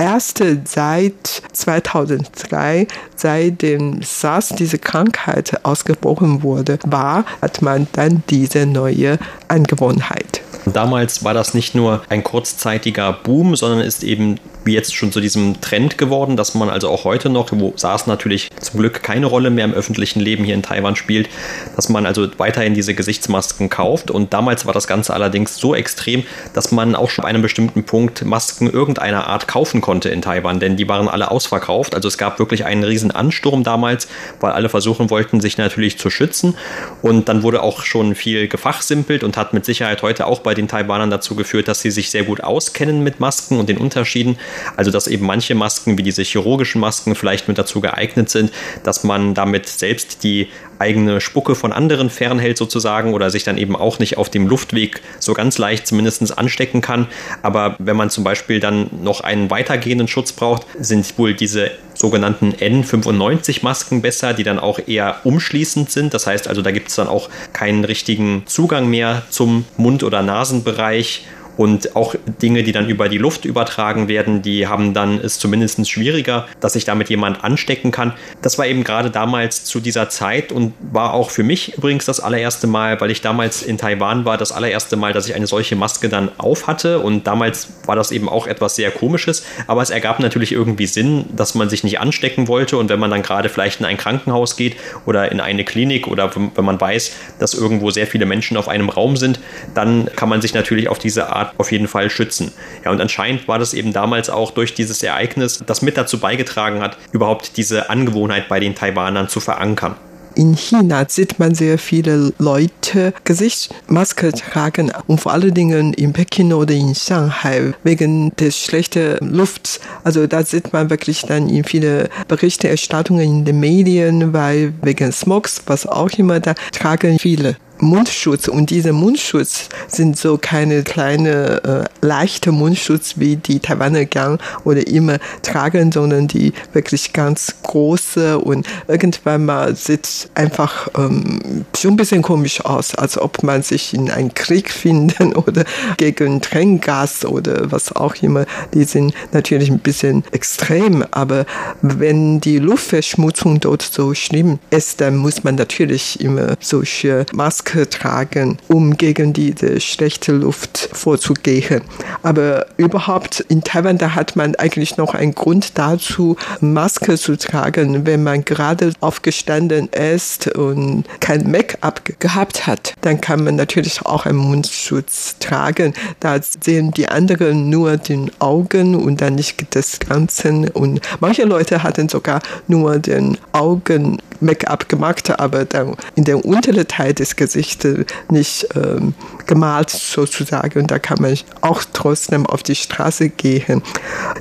erste 0.00 0.62
seit 0.64 1.42
2003, 1.52 2.86
seitdem 3.16 4.02
SARS 4.02 4.48
diese 4.48 4.78
Krankheit 4.78 5.64
ausgebrochen 5.64 6.42
wurde, 6.42 6.78
war, 6.86 7.24
hat 7.42 7.60
man 7.60 7.86
dann 7.92 8.22
diese 8.30 8.64
neue 8.64 9.18
Angewohnheit. 9.48 10.40
Damals 10.64 11.22
war 11.24 11.34
das 11.34 11.54
nicht 11.54 11.74
nur 11.74 12.02
ein 12.08 12.24
kurzzeitiger 12.24 13.12
Boom, 13.12 13.56
sondern 13.56 13.80
ist 13.80 14.02
eben 14.02 14.38
jetzt 14.66 14.94
schon 14.94 15.12
zu 15.12 15.20
diesem 15.20 15.60
Trend 15.60 15.98
geworden, 15.98 16.36
dass 16.36 16.54
man 16.54 16.68
also 16.68 16.88
auch 16.88 17.04
heute 17.04 17.28
noch, 17.28 17.48
wo 17.52 17.72
SARS 17.76 18.06
natürlich 18.06 18.50
zum 18.60 18.80
Glück 18.80 19.02
keine 19.02 19.26
Rolle 19.26 19.50
mehr 19.50 19.64
im 19.64 19.72
öffentlichen 19.72 20.20
Leben 20.20 20.44
hier 20.44 20.54
in 20.54 20.62
Taiwan 20.62 20.96
spielt, 20.96 21.28
dass 21.76 21.88
man 21.88 22.06
also 22.06 22.28
weiterhin 22.38 22.74
diese 22.74 22.94
Gesichtsmasken 22.94 23.70
kauft. 23.70 24.10
Und 24.10 24.32
damals 24.32 24.66
war 24.66 24.74
das 24.74 24.86
Ganze 24.86 25.14
allerdings 25.14 25.56
so 25.56 25.74
extrem, 25.74 26.24
dass 26.52 26.72
man 26.72 26.94
auch 26.94 27.10
schon 27.10 27.22
bei 27.22 27.28
einem 27.28 27.42
bestimmten 27.42 27.84
Punkt 27.84 28.24
Masken 28.24 28.68
irgendeiner 28.68 29.26
Art 29.26 29.48
kaufen 29.48 29.80
konnte 29.80 30.08
in 30.08 30.22
Taiwan, 30.22 30.60
denn 30.60 30.76
die 30.76 30.88
waren 30.88 31.08
alle 31.08 31.30
ausverkauft. 31.30 31.94
Also 31.94 32.08
es 32.08 32.18
gab 32.18 32.38
wirklich 32.38 32.64
einen 32.64 32.84
riesen 32.84 33.10
Ansturm 33.10 33.64
damals, 33.64 34.08
weil 34.40 34.52
alle 34.52 34.68
versuchen 34.68 35.10
wollten, 35.10 35.40
sich 35.40 35.58
natürlich 35.58 35.98
zu 35.98 36.10
schützen. 36.10 36.56
Und 37.02 37.28
dann 37.28 37.42
wurde 37.42 37.62
auch 37.62 37.82
schon 37.82 38.14
viel 38.14 38.48
gefachsimpelt 38.48 39.24
und 39.24 39.36
hat 39.36 39.54
mit 39.54 39.64
Sicherheit 39.64 40.02
heute 40.02 40.26
auch 40.26 40.40
bei 40.40 40.54
den 40.54 40.68
Taiwanern 40.68 41.10
dazu 41.10 41.34
geführt, 41.34 41.68
dass 41.68 41.80
sie 41.80 41.90
sich 41.90 42.10
sehr 42.10 42.24
gut 42.24 42.42
auskennen 42.42 43.02
mit 43.02 43.20
Masken 43.20 43.58
und 43.58 43.68
den 43.68 43.78
Unterschieden. 43.78 44.38
Also 44.76 44.90
dass 44.90 45.06
eben 45.06 45.26
manche 45.26 45.54
Masken, 45.54 45.98
wie 45.98 46.02
diese 46.02 46.22
chirurgischen 46.22 46.80
Masken, 46.80 47.14
vielleicht 47.14 47.48
mit 47.48 47.58
dazu 47.58 47.80
geeignet 47.80 48.30
sind, 48.30 48.52
dass 48.82 49.04
man 49.04 49.34
damit 49.34 49.68
selbst 49.68 50.22
die 50.24 50.48
eigene 50.78 51.20
Spucke 51.20 51.54
von 51.54 51.72
anderen 51.72 52.08
fernhält 52.08 52.56
sozusagen 52.56 53.12
oder 53.12 53.30
sich 53.30 53.44
dann 53.44 53.58
eben 53.58 53.76
auch 53.76 53.98
nicht 53.98 54.16
auf 54.16 54.30
dem 54.30 54.46
Luftweg 54.46 55.02
so 55.18 55.34
ganz 55.34 55.58
leicht 55.58 55.86
zumindest 55.86 56.36
anstecken 56.36 56.80
kann. 56.80 57.06
Aber 57.42 57.76
wenn 57.78 57.96
man 57.96 58.10
zum 58.10 58.24
Beispiel 58.24 58.60
dann 58.60 58.88
noch 59.02 59.20
einen 59.20 59.50
weitergehenden 59.50 60.08
Schutz 60.08 60.32
braucht, 60.32 60.66
sind 60.78 61.18
wohl 61.18 61.34
diese 61.34 61.70
sogenannten 61.94 62.52
N95 62.52 63.62
Masken 63.62 64.00
besser, 64.00 64.32
die 64.32 64.42
dann 64.42 64.58
auch 64.58 64.80
eher 64.86 65.20
umschließend 65.24 65.90
sind. 65.90 66.14
Das 66.14 66.26
heißt 66.26 66.48
also, 66.48 66.62
da 66.62 66.70
gibt 66.70 66.88
es 66.88 66.96
dann 66.96 67.08
auch 67.08 67.28
keinen 67.52 67.84
richtigen 67.84 68.44
Zugang 68.46 68.88
mehr 68.88 69.22
zum 69.28 69.66
Mund- 69.76 70.02
oder 70.02 70.22
Nasenbereich 70.22 71.26
und 71.60 71.94
auch 71.94 72.14
Dinge, 72.40 72.62
die 72.62 72.72
dann 72.72 72.88
über 72.88 73.10
die 73.10 73.18
Luft 73.18 73.44
übertragen 73.44 74.08
werden, 74.08 74.40
die 74.40 74.66
haben 74.66 74.94
dann 74.94 75.20
es 75.20 75.38
zumindest 75.38 75.86
schwieriger, 75.90 76.46
dass 76.58 76.72
sich 76.72 76.86
damit 76.86 77.10
jemand 77.10 77.44
anstecken 77.44 77.90
kann. 77.90 78.14
Das 78.40 78.56
war 78.56 78.66
eben 78.66 78.82
gerade 78.82 79.10
damals 79.10 79.64
zu 79.64 79.78
dieser 79.78 80.08
Zeit 80.08 80.52
und 80.52 80.72
war 80.80 81.12
auch 81.12 81.28
für 81.28 81.42
mich 81.42 81.76
übrigens 81.76 82.06
das 82.06 82.18
allererste 82.18 82.66
Mal, 82.66 82.98
weil 83.02 83.10
ich 83.10 83.20
damals 83.20 83.62
in 83.62 83.76
Taiwan 83.76 84.24
war, 84.24 84.38
das 84.38 84.52
allererste 84.52 84.96
Mal, 84.96 85.12
dass 85.12 85.28
ich 85.28 85.34
eine 85.34 85.46
solche 85.46 85.76
Maske 85.76 86.08
dann 86.08 86.30
auf 86.38 86.66
hatte. 86.66 87.00
Und 87.00 87.26
damals 87.26 87.68
war 87.84 87.94
das 87.94 88.10
eben 88.10 88.30
auch 88.30 88.46
etwas 88.46 88.76
sehr 88.76 88.90
Komisches, 88.90 89.44
aber 89.66 89.82
es 89.82 89.90
ergab 89.90 90.18
natürlich 90.18 90.52
irgendwie 90.52 90.86
Sinn, 90.86 91.26
dass 91.36 91.54
man 91.54 91.68
sich 91.68 91.84
nicht 91.84 92.00
anstecken 92.00 92.48
wollte. 92.48 92.78
Und 92.78 92.88
wenn 92.88 93.00
man 93.00 93.10
dann 93.10 93.22
gerade 93.22 93.50
vielleicht 93.50 93.80
in 93.80 93.86
ein 93.86 93.98
Krankenhaus 93.98 94.56
geht 94.56 94.76
oder 95.04 95.30
in 95.30 95.40
eine 95.40 95.66
Klinik 95.66 96.08
oder 96.08 96.34
wenn 96.34 96.64
man 96.64 96.80
weiß, 96.80 97.12
dass 97.38 97.52
irgendwo 97.52 97.90
sehr 97.90 98.06
viele 98.06 98.24
Menschen 98.24 98.56
auf 98.56 98.66
einem 98.66 98.88
Raum 98.88 99.18
sind, 99.18 99.40
dann 99.74 100.08
kann 100.16 100.30
man 100.30 100.40
sich 100.40 100.54
natürlich 100.54 100.88
auf 100.88 100.98
diese 100.98 101.30
Art 101.30 101.49
auf 101.58 101.72
jeden 101.72 101.88
Fall 101.88 102.10
schützen. 102.10 102.52
Ja, 102.84 102.90
und 102.90 103.00
anscheinend 103.00 103.48
war 103.48 103.58
das 103.58 103.74
eben 103.74 103.92
damals 103.92 104.30
auch 104.30 104.50
durch 104.50 104.74
dieses 104.74 105.02
Ereignis, 105.02 105.62
das 105.66 105.82
mit 105.82 105.96
dazu 105.96 106.18
beigetragen 106.18 106.80
hat, 106.80 106.96
überhaupt 107.12 107.56
diese 107.56 107.90
Angewohnheit 107.90 108.48
bei 108.48 108.60
den 108.60 108.74
Taiwanern 108.74 109.28
zu 109.28 109.40
verankern. 109.40 109.96
In 110.36 110.54
China 110.54 111.04
sieht 111.08 111.38
man 111.40 111.54
sehr 111.54 111.76
viele 111.76 112.32
Leute 112.38 113.12
Gesichtsmaske 113.24 114.32
tragen 114.32 114.92
und 115.08 115.20
vor 115.20 115.32
allen 115.32 115.52
Dingen 115.52 115.92
in 115.94 116.12
Peking 116.12 116.52
oder 116.52 116.72
in 116.72 116.94
Shanghai 116.94 117.74
wegen 117.82 118.34
des 118.36 118.56
schlechten 118.56 119.18
Lufts. 119.20 119.80
Also 120.04 120.26
da 120.28 120.44
sieht 120.44 120.72
man 120.72 120.88
wirklich 120.88 121.22
dann 121.22 121.48
in 121.48 121.64
viele 121.64 122.08
Berichterstattungen 122.28 123.22
in 123.22 123.44
den 123.44 123.58
Medien, 123.58 124.32
weil 124.32 124.72
wegen 124.82 125.10
Smogs, 125.10 125.62
was 125.66 125.86
auch 125.86 126.10
immer, 126.10 126.38
da 126.38 126.54
tragen 126.72 127.18
viele. 127.18 127.56
Mundschutz 127.80 128.48
und 128.48 128.70
diese 128.70 128.92
Mundschutz 128.92 129.68
sind 129.88 130.18
so 130.18 130.38
keine 130.38 130.82
kleine 130.82 131.62
äh, 131.64 132.06
leichte 132.06 132.52
Mundschutz 132.52 133.14
wie 133.16 133.36
die 133.36 133.60
Taiwaner 133.60 134.04
gern 134.04 134.38
oder 134.64 134.86
immer 134.86 135.18
tragen, 135.42 135.92
sondern 135.92 136.28
die 136.28 136.52
wirklich 136.72 137.12
ganz 137.12 137.54
große 137.62 138.38
und 138.38 138.66
irgendwann 138.88 139.46
mal 139.46 139.74
sieht 139.76 140.30
einfach 140.34 140.88
ähm, 140.96 141.64
schon 141.76 141.92
ein 141.92 141.96
bisschen 141.96 142.22
komisch 142.22 142.64
aus, 142.64 142.94
als 142.94 143.18
ob 143.18 143.42
man 143.42 143.62
sich 143.62 143.94
in 143.94 144.10
einen 144.10 144.34
Krieg 144.34 144.70
finden 144.80 145.34
oder 145.34 145.64
gegen 145.96 146.40
Tränengas 146.40 147.24
oder 147.24 147.70
was 147.70 147.94
auch 147.94 148.14
immer. 148.22 148.46
Die 148.74 148.84
sind 148.84 149.14
natürlich 149.32 149.70
ein 149.70 149.78
bisschen 149.78 150.24
extrem, 150.32 151.04
aber 151.10 151.46
wenn 151.82 152.40
die 152.40 152.58
Luftverschmutzung 152.58 153.60
dort 153.60 153.82
so 153.82 154.14
schlimm 154.14 154.58
ist, 154.70 155.00
dann 155.00 155.16
muss 155.16 155.44
man 155.44 155.54
natürlich 155.54 156.20
immer 156.20 156.56
solche 156.60 157.26
Masken 157.32 157.69
Maske 157.70 157.88
tragen, 157.88 158.58
um 158.68 158.96
gegen 158.96 159.32
diese 159.32 159.80
schlechte 159.80 160.32
Luft 160.32 160.88
vorzugehen. 160.92 161.82
Aber 162.22 162.66
überhaupt 162.76 163.40
in 163.48 163.62
Taiwan, 163.62 163.96
da 163.96 164.14
hat 164.14 164.34
man 164.34 164.56
eigentlich 164.56 164.96
noch 164.96 165.14
einen 165.14 165.34
Grund 165.34 165.78
dazu, 165.78 166.36
Maske 166.60 167.16
zu 167.16 167.36
tragen, 167.36 168.06
wenn 168.06 168.24
man 168.24 168.44
gerade 168.44 168.92
aufgestanden 169.00 169.88
ist 169.88 170.48
und 170.56 171.04
kein 171.20 171.48
Make-up 171.48 172.02
gehabt 172.18 172.66
hat. 172.66 172.94
Dann 173.02 173.20
kann 173.20 173.44
man 173.44 173.54
natürlich 173.56 174.04
auch 174.04 174.26
einen 174.26 174.38
Mundschutz 174.38 175.36
tragen. 175.38 175.94
Da 176.18 176.40
sehen 176.42 176.90
die 176.90 177.08
anderen 177.08 177.70
nur 177.70 177.96
den 177.98 178.32
Augen 178.40 178.96
und 178.96 179.20
dann 179.20 179.36
nicht 179.36 179.64
das 179.76 180.00
Ganze. 180.00 180.50
Und 180.72 181.00
manche 181.20 181.44
Leute 181.44 181.82
hatten 181.82 182.08
sogar 182.08 182.40
nur 182.66 182.98
den 182.98 183.38
Augen 183.52 184.18
Make-up 184.40 184.88
gemacht, 184.88 185.38
aber 185.38 185.64
dann 185.64 185.96
in 186.14 186.24
der 186.24 186.44
unteren 186.44 186.86
Teil 186.86 187.14
des 187.14 187.36
Gesichts 187.36 187.86
nicht 188.30 188.68
ähm, 188.74 189.14
gemalt 189.46 189.90
sozusagen. 189.90 190.80
Und 190.80 190.90
da 190.90 190.98
kann 190.98 191.18
man 191.20 191.38
auch 191.60 191.82
trotzdem 191.92 192.46
auf 192.46 192.62
die 192.62 192.74
Straße 192.74 193.28
gehen. 193.28 193.82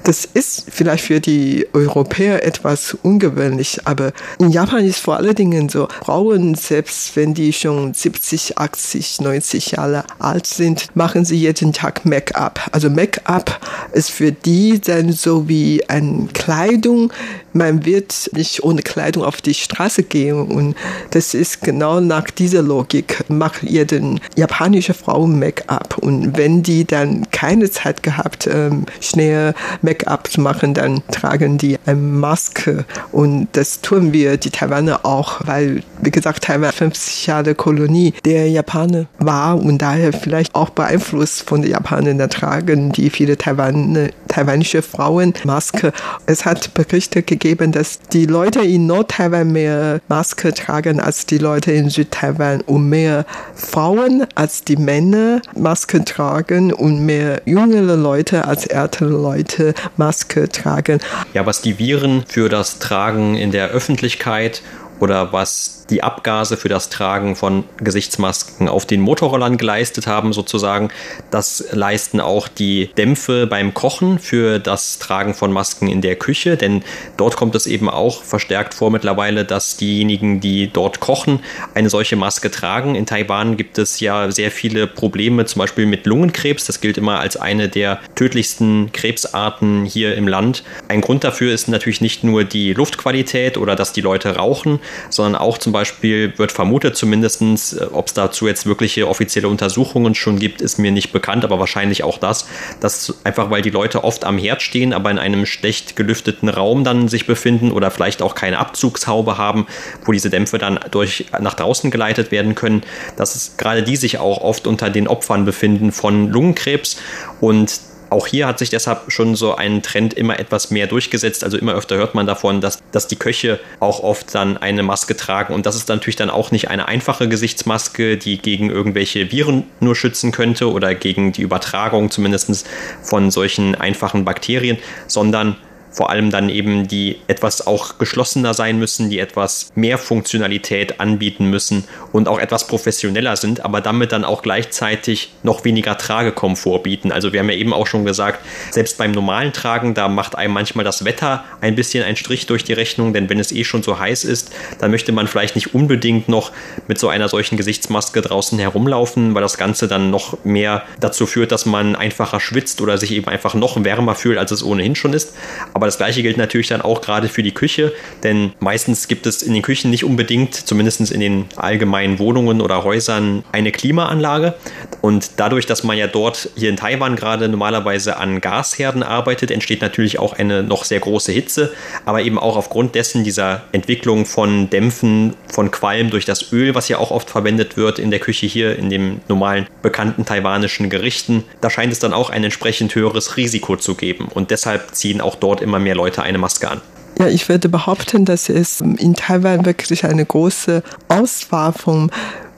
Das 0.04 0.26
ist 0.26 0.66
vielleicht 0.70 1.06
für 1.06 1.20
die 1.20 1.68
Europäer 1.74 2.46
etwas 2.46 2.98
ungewöhnlich, 3.04 3.82
aber 3.86 4.12
in 4.40 4.50
Japan 4.50 4.86
ist 4.86 5.00
vor 5.00 5.18
allen 5.18 5.36
Dingen 5.36 5.70
so, 5.70 5.88
Frauen, 6.04 6.56
selbst 6.56 7.16
wenn 7.16 7.34
die 7.34 7.54
schon 7.54 7.94
70, 7.94 8.58
80, 8.58 9.22
90 9.22 9.72
Jahre 9.72 10.04
alt 10.20 10.48
sind, 10.48 10.88
machen 10.96 11.26
sie 11.26 11.38
jeden 11.38 11.74
Tag 11.74 12.06
Make-up. 12.06 12.70
Also 12.72 12.90
Make-up 12.90 13.60
ist 13.94 14.12
für 14.12 14.32
die 14.32 14.80
dann 14.80 15.12
so 15.12 15.48
wie 15.48 15.88
eine 15.90 16.28
Kleidung. 16.34 17.12
Man 17.54 17.86
wird 17.86 18.30
nicht 18.34 18.64
ohne 18.64 18.82
Kleidung 18.82 19.24
auf 19.24 19.42
die 19.42 19.54
Straße 19.54 20.04
gehen 20.04 20.42
und 20.48 20.76
das 21.12 21.34
ist 21.34 21.62
genau 21.62 22.00
nach 22.00 22.30
dieser 22.30 22.62
Logik. 22.62 23.24
Macht 23.30 23.64
jeden 23.64 24.20
japanische 24.36 24.94
Frau 24.94 25.26
Make-up 25.28 25.98
und 25.98 26.38
wenn 26.38 26.64
die 26.64 26.86
dann 26.86 27.29
keine 27.40 27.72
Zeit 27.72 28.04
gehabt, 28.04 28.48
ähm, 28.52 28.86
schnell 29.00 29.54
Make-up 29.82 30.30
zu 30.30 30.42
machen, 30.42 30.74
dann 30.74 31.02
tragen 31.10 31.58
die 31.58 31.78
eine 31.86 31.96
Maske. 31.96 32.84
Und 33.14 33.48
das 33.54 33.80
tun 33.80 34.12
wir 34.12 34.36
die 34.36 34.50
Taiwaner 34.50 35.06
auch, 35.06 35.40
weil 35.46 35.82
wie 36.02 36.12
gesagt 36.12 36.44
Taiwan 36.44 36.74
50 36.74 37.28
Jahre 37.28 37.56
Kolonie 37.56 38.14
der 38.26 38.50
Japaner 38.50 39.06
war 39.20 39.58
und 39.58 39.78
daher 39.78 40.12
vielleicht 40.12 40.54
auch 40.54 40.70
beeinflusst 40.70 41.48
von 41.48 41.62
den 41.62 41.72
Japanern. 41.72 42.18
Da 42.18 42.28
tragen 42.28 42.92
die 42.92 43.10
viele 43.10 43.38
Taiwan, 43.38 44.10
taiwanische 44.28 44.82
Frauen 44.82 45.34
Maske. 45.46 45.94
Es 46.26 46.44
hat 46.44 46.74
Berichte 46.74 47.24
gegeben, 47.24 47.72
dass 47.72 48.02
die 48.12 48.26
Leute 48.26 48.60
in 48.60 48.86
Nord-Taiwan 48.86 49.50
mehr 49.50 50.02
Maske 50.10 50.54
tragen 50.54 51.00
als 51.00 51.26
die 51.26 51.38
Leute 51.38 51.72
in 51.72 51.90
Südtaiwan 51.90 52.60
und 52.62 52.90
mehr 52.90 53.26
Frauen 53.56 54.26
als 54.36 54.66
die 54.66 54.76
Männer 54.76 55.42
Maske 55.56 56.04
tragen 56.04 56.74
und 56.74 57.06
mehr 57.06 57.29
jüngere 57.46 57.96
Leute 57.96 58.46
als 58.46 58.66
ältere 58.66 59.10
Leute 59.10 59.74
Maske 59.98 60.50
tragen. 60.50 61.00
Ja, 61.34 61.46
was 61.46 61.62
die 61.62 61.80
Viren 61.80 62.24
für 62.28 62.50
das 62.50 62.80
Tragen 62.80 63.36
in 63.36 63.52
der 63.52 63.70
Öffentlichkeit 63.70 64.62
oder 65.00 65.32
was 65.34 65.79
die 65.90 66.04
Abgase 66.04 66.58
für 66.58 66.70
das 66.70 66.90
Tragen 66.90 67.36
von 67.36 67.64
Gesichtsmasken 67.78 68.68
auf 68.70 68.86
den 68.86 69.02
Motorrollern 69.02 69.58
geleistet 69.58 70.08
haben, 70.08 70.34
sozusagen. 70.34 70.90
Das 71.32 71.66
leisten 71.72 72.22
auch 72.22 72.48
die 72.48 72.90
Dämpfe 72.98 73.48
beim 73.48 73.74
Kochen 73.74 74.20
für 74.20 74.60
das 74.60 75.00
Tragen 75.00 75.34
von 75.34 75.52
Masken 75.52 75.88
in 75.88 76.02
der 76.02 76.16
Küche, 76.16 76.58
denn 76.58 76.84
dort 77.18 77.36
kommt 77.36 77.56
es 77.56 77.68
eben 77.68 77.90
auch 77.90 78.24
verstärkt 78.24 78.74
vor 78.74 78.92
mittlerweile, 78.92 79.46
dass 79.46 79.78
diejenigen, 79.78 80.40
die 80.40 80.72
dort 80.72 81.00
kochen, 81.00 81.40
eine 81.74 81.90
solche 81.90 82.16
Maske 82.16 82.52
tragen. 82.52 82.96
In 82.96 83.06
Taiwan 83.06 83.58
gibt 83.58 83.78
es 83.78 84.00
ja 84.00 84.32
sehr 84.32 84.52
viele 84.52 84.88
Probleme, 84.88 85.46
zum 85.46 85.60
Beispiel 85.60 85.86
mit 85.86 86.06
Lungenkrebs. 86.06 86.66
Das 86.66 86.82
gilt 86.82 86.98
immer 86.98 87.20
als 87.20 87.38
eine 87.38 87.70
der 87.70 88.00
tödlichsten 88.16 88.92
Krebsarten 88.92 89.86
hier 89.86 90.16
im 90.16 90.28
Land. 90.28 90.64
Ein 90.88 91.02
Grund 91.02 91.24
dafür 91.24 91.54
ist 91.54 91.68
natürlich 91.68 92.02
nicht 92.02 92.24
nur 92.24 92.44
die 92.44 92.74
Luftqualität 92.74 93.58
oder 93.58 93.76
dass 93.76 93.94
die 93.94 94.02
Leute 94.02 94.36
rauchen, 94.36 94.80
sondern 95.10 95.36
auch 95.36 95.58
zum 95.58 95.74
Beispiel 95.74 95.79
Beispiel 95.80 96.34
wird 96.38 96.52
vermutet 96.52 96.98
zumindest, 96.98 97.42
äh, 97.42 97.86
ob 97.92 98.08
es 98.08 98.14
dazu 98.14 98.48
jetzt 98.48 98.66
wirkliche 98.66 99.08
offizielle 99.08 99.48
Untersuchungen 99.48 100.14
schon 100.14 100.38
gibt, 100.38 100.62
ist 100.62 100.78
mir 100.78 100.92
nicht 100.92 101.14
bekannt, 101.14 101.46
aber 101.46 101.58
wahrscheinlich 101.60 102.04
auch 102.04 102.18
das, 102.18 102.48
dass 102.82 103.16
einfach 103.24 103.50
weil 103.50 103.62
die 103.62 103.70
Leute 103.70 104.04
oft 104.04 104.26
am 104.26 104.38
Herd 104.38 104.62
stehen, 104.62 104.92
aber 104.94 105.10
in 105.10 105.18
einem 105.18 105.46
schlecht 105.46 105.96
gelüfteten 105.96 106.50
Raum 106.50 106.84
dann 106.84 107.08
sich 107.08 107.26
befinden 107.26 107.72
oder 107.72 107.92
vielleicht 107.92 108.22
auch 108.22 108.36
keine 108.36 108.60
Abzugshaube 108.60 109.38
haben, 109.38 109.68
wo 110.04 110.12
diese 110.12 110.30
Dämpfe 110.30 110.58
dann 110.58 110.80
durch 110.92 111.28
nach 111.40 111.54
draußen 111.54 111.92
geleitet 111.92 112.32
werden 112.32 112.56
können, 112.56 112.84
dass 113.16 113.36
es 113.36 113.56
gerade 113.56 113.84
die 113.84 113.96
sich 113.96 114.18
auch 114.18 114.42
oft 114.42 114.68
unter 114.68 114.90
den 114.90 115.08
Opfern 115.08 115.46
befinden 115.46 115.94
von 115.94 116.30
Lungenkrebs. 116.30 116.98
Und 117.40 117.80
auch 118.10 118.28
hier 118.28 118.48
hat 118.48 118.60
sich 118.60 118.70
deshalb 118.70 119.12
schon 119.12 119.36
so 119.36 119.56
ein 119.56 119.82
Trend 119.84 120.14
immer 120.14 120.40
etwas 120.40 120.72
mehr 120.72 120.88
durchgesetzt. 120.88 121.44
Also 121.44 121.58
immer 121.58 121.74
öfter 121.74 121.98
hört 121.98 122.16
man 122.16 122.26
davon, 122.26 122.62
dass, 122.62 122.82
dass 122.92 123.08
die 123.08 123.16
Köche 123.16 123.60
auch 123.80 124.02
oft 124.02 124.34
dann 124.34 124.58
eine 124.58 124.84
Maske 124.84 125.16
tragen. 125.16 125.54
Und 125.54 125.66
das 125.66 125.76
ist 125.76 125.90
natürlich 125.90 126.16
dann 126.16 126.30
auch 126.30 126.52
nicht 126.52 126.70
eine 126.70 126.88
einfache 126.88 127.28
Gesichtsmaske, 127.30 128.18
die 128.18 128.40
gegen 128.40 128.70
irgendwelche 128.70 129.32
Viren 129.32 129.66
nur 129.80 129.96
schützen 129.96 130.32
könnte 130.32 130.72
oder 130.72 130.96
gegen 130.96 131.32
die 131.32 131.42
Übertragung 131.42 132.10
zumindest 132.10 132.68
von 133.04 133.32
solchen 133.32 133.76
einfachen 133.76 134.26
Bakterien, 134.26 134.78
sondern 135.08 135.58
vor 135.92 136.10
allem 136.10 136.30
dann 136.30 136.50
eben 136.50 136.88
die 136.88 137.18
etwas 137.28 137.66
auch 137.66 137.98
geschlossener 137.98 138.54
sein 138.54 138.80
müssen, 138.80 139.10
die 139.10 139.20
etwas 139.20 139.70
mehr 139.76 139.98
Funktionalität 139.98 141.00
anbieten 141.00 141.46
müssen 141.46 141.86
und 142.12 142.28
auch 142.28 142.40
etwas 142.40 142.68
professioneller 142.68 143.36
sind, 143.36 143.66
aber 143.66 143.82
damit 143.82 144.12
dann 144.12 144.24
auch 144.24 144.42
gleichzeitig 144.42 145.34
noch 145.44 145.66
weniger 145.66 145.98
Tragekomfort 145.98 146.84
bieten. 146.84 147.12
Also 147.12 147.34
wir 147.34 147.40
haben 147.40 147.50
ja 147.50 147.56
eben 147.56 147.74
auch 147.74 147.88
schon 147.88 148.06
gesagt, 148.06 148.40
selbst 148.72 148.98
beim 148.98 149.12
normalen 149.12 149.54
Tragen, 149.54 149.94
da 149.94 150.08
macht 150.08 150.36
einem 150.36 150.54
manchmal 150.54 150.86
das 150.86 151.06
Wetter 151.06 151.44
ein 151.62 151.76
bisschen 151.76 152.04
einen 152.04 152.16
Strich 152.16 152.46
durch 152.46 152.64
die 152.64 152.74
Rechnung, 152.74 153.14
denn 153.14 153.30
wenn 153.30 153.40
es 153.40 153.52
eh 153.52 153.64
schon 153.64 153.84
so 153.84 154.00
heiß 154.00 154.24
ist, 154.24 154.52
dann 154.80 154.92
möchte 154.92 155.12
man 155.12 155.28
vielleicht 155.28 155.56
nicht 155.56 155.74
unbedingt 155.74 156.30
noch 156.30 156.52
mit 156.88 157.00
so 157.00 157.10
einer 157.10 157.30
solchen 157.30 157.58
Gesichtsmaske 157.58 158.22
draußen 158.22 158.60
herumlaufen, 158.60 159.34
weil 159.36 159.42
das 159.42 159.58
Ganze 159.58 159.88
dann 159.88 160.12
noch 160.12 160.44
mehr 160.44 160.84
dazu 161.00 161.26
führt, 161.26 161.52
dass 161.52 161.66
man 161.66 161.96
einfacher 161.96 162.40
schwitzt 162.40 162.82
oder 162.82 162.98
sich 162.98 163.12
eben 163.12 163.28
einfach 163.28 163.54
noch 163.54 163.84
wärmer 163.84 164.16
fühlt, 164.16 164.38
als 164.38 164.52
es 164.52 164.64
ohnehin 164.64 164.96
schon 164.96 165.14
ist. 165.14 165.34
Aber 165.74 165.79
das 165.88 165.98
gleiche 165.98 166.22
gilt 166.22 166.38
natürlich 166.38 166.68
dann 166.68 166.82
auch 166.82 167.02
gerade 167.02 167.30
für 167.30 167.44
die 167.44 167.54
Küche, 167.54 167.94
denn 168.24 168.54
meistens 168.60 169.08
gibt 169.08 169.26
es 169.26 169.42
in 169.42 169.54
den 169.54 169.62
Küchen 169.62 169.92
nicht 169.92 170.04
unbedingt, 170.04 170.56
zumindest 170.56 171.12
in 171.12 171.20
den 171.20 171.46
allgemeinen 171.56 172.20
Wohnungen 172.20 172.62
oder 172.62 172.84
Häusern, 172.84 173.44
eine 173.52 173.72
Klimaanlage. 173.72 174.56
Und 175.02 175.32
dadurch, 175.38 175.66
dass 175.66 175.84
man 175.84 175.98
ja 175.98 176.08
dort 176.08 176.50
hier 176.56 176.70
in 176.70 176.78
Taiwan 176.78 177.16
gerade 177.16 177.48
normalerweise 177.48 178.18
an 178.18 178.42
Gasherden 178.42 179.04
arbeitet, 179.04 179.52
entsteht 179.52 179.82
natürlich 179.82 180.20
auch 180.20 180.34
eine 180.34 180.64
noch 180.64 180.84
sehr 180.84 181.00
große 181.00 181.32
Hitze, 181.32 181.72
aber 182.06 182.22
eben 182.22 182.38
auch 182.38 182.58
aufgrund 182.58 182.96
dessen 182.96 183.24
dieser 183.24 183.64
Entwicklung 183.72 184.26
von 184.26 184.70
Dämpfen, 184.70 185.36
von 185.52 185.72
Qualm 185.72 186.10
durch 186.10 186.26
das 186.26 186.52
Öl, 186.52 186.76
was 186.76 186.90
ja 186.90 186.98
auch 186.98 187.12
oft 187.12 187.30
verwendet 187.30 187.78
wird 187.78 188.00
in 188.00 188.12
der 188.12 188.20
Küche 188.20 188.46
hier, 188.46 188.78
in 188.78 188.90
den 188.90 189.22
normalen 189.28 189.68
bekannten 189.82 190.26
taiwanischen 190.26 190.90
Gerichten, 190.90 191.44
da 191.62 191.70
scheint 191.70 191.94
es 191.94 192.00
dann 192.00 192.14
auch 192.14 192.30
ein 192.30 192.44
entsprechend 192.44 192.94
höheres 192.96 193.38
Risiko 193.38 193.76
zu 193.76 193.96
geben. 193.96 194.28
Und 194.34 194.52
deshalb 194.52 194.96
ziehen 194.96 195.22
auch 195.22 195.36
dort 195.36 195.62
immer 195.62 195.69
mehr 195.78 195.94
Leute 195.94 196.24
eine 196.24 196.40
Maske 196.40 196.70
an. 196.70 196.82
Ja, 197.20 197.28
ich 197.28 197.50
würde 197.50 197.70
behaupten, 197.70 198.26
dass 198.26 198.50
es 198.50 198.82
in 198.82 199.14
Taiwan 199.14 199.66
wirklich 199.66 200.06
eine 200.06 200.26
große 200.26 200.82
Auswahl 201.10 201.74
von 201.74 202.10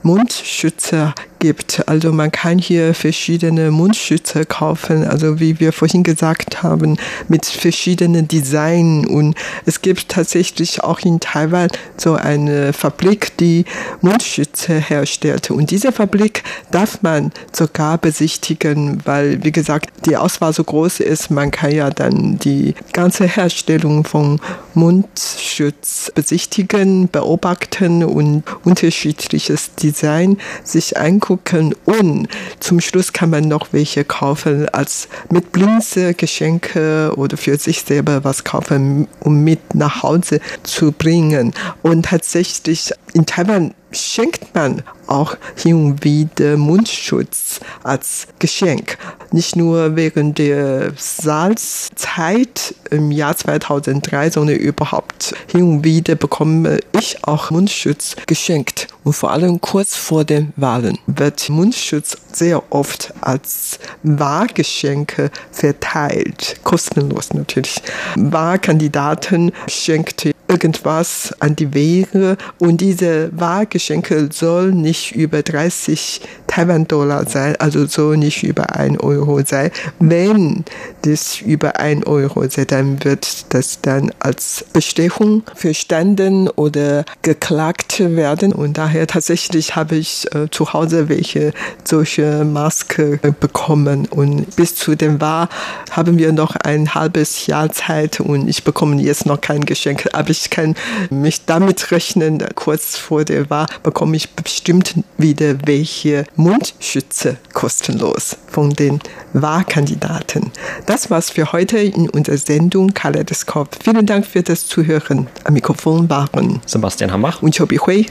Mundschützer 0.02 1.14
gibt. 1.42 1.82
Also 1.88 2.12
man 2.12 2.30
kann 2.30 2.58
hier 2.58 2.94
verschiedene 2.94 3.72
Mundschützer 3.72 4.44
kaufen, 4.44 5.04
also 5.04 5.40
wie 5.40 5.58
wir 5.58 5.72
vorhin 5.72 6.04
gesagt 6.04 6.62
haben, 6.62 6.98
mit 7.26 7.46
verschiedenen 7.46 8.28
Designen. 8.28 9.08
Und 9.08 9.34
es 9.66 9.82
gibt 9.82 10.08
tatsächlich 10.08 10.84
auch 10.84 11.00
in 11.00 11.18
Taiwan 11.18 11.68
so 11.96 12.14
eine 12.14 12.72
Fabrik, 12.72 13.36
die 13.38 13.64
Mundschützer 14.02 14.74
herstellt. 14.74 15.50
Und 15.50 15.72
diese 15.72 15.90
Fabrik 15.90 16.44
darf 16.70 17.02
man 17.02 17.32
sogar 17.52 17.98
besichtigen, 17.98 19.00
weil, 19.04 19.42
wie 19.42 19.52
gesagt, 19.52 19.90
die 20.06 20.16
Auswahl 20.16 20.52
so 20.52 20.62
groß 20.62 21.00
ist, 21.00 21.32
man 21.32 21.50
kann 21.50 21.72
ja 21.72 21.90
dann 21.90 22.38
die 22.38 22.76
ganze 22.92 23.26
Herstellung 23.26 24.04
von 24.04 24.38
Mundschutz 24.74 26.12
besichtigen, 26.14 27.08
beobachten 27.10 28.04
und 28.04 28.44
unterschiedliches 28.64 29.74
Design 29.74 30.38
sich 30.62 30.96
angucken 30.96 31.31
gucken 31.32 31.74
und 31.86 32.28
zum 32.60 32.80
Schluss 32.80 33.14
kann 33.14 33.30
man 33.30 33.48
noch 33.48 33.68
welche 33.72 34.04
kaufen 34.04 34.68
als 34.68 35.08
mit 35.30 35.50
Blinze 35.50 36.12
Geschenke 36.12 37.14
oder 37.16 37.38
für 37.38 37.56
sich 37.56 37.80
selber 37.80 38.22
was 38.22 38.44
kaufen, 38.44 39.08
um 39.20 39.42
mit 39.42 39.74
nach 39.74 40.02
Hause 40.02 40.40
zu 40.62 40.92
bringen. 40.92 41.54
Und 41.80 42.04
tatsächlich 42.04 42.92
in 43.14 43.26
Taiwan 43.26 43.74
schenkt 43.90 44.54
man 44.54 44.82
auch 45.06 45.36
hin 45.56 45.74
und 45.74 46.04
wieder 46.04 46.56
Mundschutz 46.56 47.60
als 47.82 48.26
Geschenk. 48.38 48.96
Nicht 49.32 49.56
nur 49.56 49.96
während 49.96 50.38
der 50.38 50.92
Salzzeit 50.96 52.74
im 52.90 53.10
Jahr 53.10 53.36
2003, 53.36 54.30
sondern 54.30 54.56
überhaupt 54.56 55.34
hin 55.50 55.62
und 55.62 55.84
wieder 55.84 56.14
bekomme 56.14 56.80
ich 56.98 57.24
auch 57.24 57.50
Mundschutz 57.50 58.16
geschenkt. 58.26 58.88
Und 59.04 59.14
vor 59.14 59.30
allem 59.30 59.60
kurz 59.60 59.96
vor 59.96 60.24
den 60.24 60.52
Wahlen 60.56 60.98
wird 61.06 61.48
Mundschutz 61.48 62.16
sehr 62.32 62.62
oft 62.72 63.12
als 63.20 63.78
Wahlgeschenke 64.02 65.30
verteilt. 65.50 66.56
Kostenlos 66.62 67.34
natürlich. 67.34 67.82
Wahlkandidaten 68.16 69.52
schenkt 69.68 70.32
irgendwas 70.52 71.34
an 71.40 71.56
die 71.56 71.72
Wähler 71.72 72.36
und 72.58 72.80
diese 72.80 73.01
Wahlgeschenke 73.32 74.28
soll 74.32 74.72
nicht 74.72 75.14
über 75.14 75.42
30 75.42 76.20
Taiwan-Dollar 76.46 77.26
sein, 77.26 77.56
also 77.56 77.86
so 77.86 78.12
nicht 78.12 78.42
über 78.42 78.76
ein 78.76 78.98
Euro 78.98 79.40
sein. 79.44 79.70
Wenn 79.98 80.64
das 81.02 81.40
über 81.40 81.78
ein 81.80 82.04
Euro 82.04 82.48
sei, 82.48 82.64
dann 82.64 83.02
wird 83.04 83.54
das 83.54 83.80
dann 83.80 84.12
als 84.18 84.64
Bestechung 84.72 85.42
verstanden 85.54 86.48
oder 86.48 87.04
geklagt 87.22 88.00
werden. 88.00 88.52
Und 88.52 88.78
daher 88.78 89.06
tatsächlich 89.06 89.76
habe 89.76 89.96
ich 89.96 90.26
äh, 90.34 90.48
zu 90.50 90.72
Hause 90.72 91.08
welche 91.08 91.52
solche 91.84 92.44
Maske 92.44 93.18
äh, 93.22 93.32
bekommen. 93.38 94.06
Und 94.06 94.54
bis 94.56 94.74
zu 94.74 94.94
dem 94.94 95.20
Wahl 95.20 95.48
haben 95.90 96.18
wir 96.18 96.32
noch 96.32 96.56
ein 96.56 96.94
halbes 96.94 97.46
Jahr 97.46 97.72
Zeit 97.72 98.20
und 98.20 98.48
ich 98.48 98.64
bekomme 98.64 99.00
jetzt 99.00 99.26
noch 99.26 99.40
kein 99.40 99.64
Geschenk. 99.64 100.08
Aber 100.12 100.30
ich 100.30 100.50
kann 100.50 100.74
mich 101.10 101.44
damit 101.46 101.90
rechnen, 101.90 102.44
kurz 102.54 102.91
vor 102.96 103.24
der 103.24 103.50
Wahl 103.50 103.66
bekomme 103.82 104.16
ich 104.16 104.30
bestimmt 104.30 104.94
wieder 105.18 105.56
welche 105.66 106.24
Mundschütze 106.36 107.36
kostenlos 107.52 108.36
von 108.48 108.70
den 108.70 109.00
Wahlkandidaten. 109.32 110.52
Das 110.86 111.10
war's 111.10 111.30
für 111.30 111.52
heute 111.52 111.78
in 111.78 112.08
unserer 112.10 112.36
Sendung 112.36 112.94
Kaleidoskop. 112.94 113.76
Vielen 113.82 114.06
Dank 114.06 114.26
für 114.26 114.42
das 114.42 114.66
Zuhören. 114.66 115.26
Am 115.44 115.54
Mikrofon 115.54 116.08
waren 116.10 116.60
Sebastian 116.66 117.12
Hammach 117.12 117.42
und 117.42 117.56
Chobi 117.56 117.78
Hui. 117.78 118.06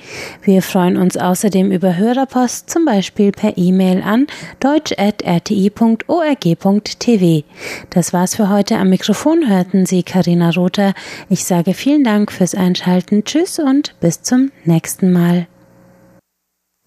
Wir 0.44 0.62
freuen 0.62 0.98
uns 0.98 1.18
außerdem 1.18 1.72
über 1.72 1.98
Hörerpost, 1.98 2.70
zum 2.70 2.86
Beispiel 2.86 3.32
per 3.32 3.58
E-Mail 3.58 4.04
an 4.04 4.28
deutsch.rti.org.tv. 4.60 7.48
Das 7.90 8.14
war's 8.14 8.36
für 8.36 8.50
heute. 8.50 8.78
Am 8.78 8.90
Mikrofon 8.90 9.50
hörten 9.50 9.88
Sie 9.88 10.04
Karina 10.04 10.52
Rother. 10.52 10.94
Ich 11.30 11.46
sage 11.46 11.74
vielen 11.74 12.04
Dank 12.04 12.32
fürs 12.32 12.54
Einschalten. 12.54 13.24
Tschüss 13.24 13.58
und 13.58 14.00
bis 14.02 14.22
zum 14.22 14.52
nächsten 14.66 15.12
Mal. 15.12 15.31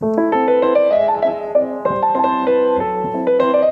Thank 0.05 0.35
you. 0.35 0.44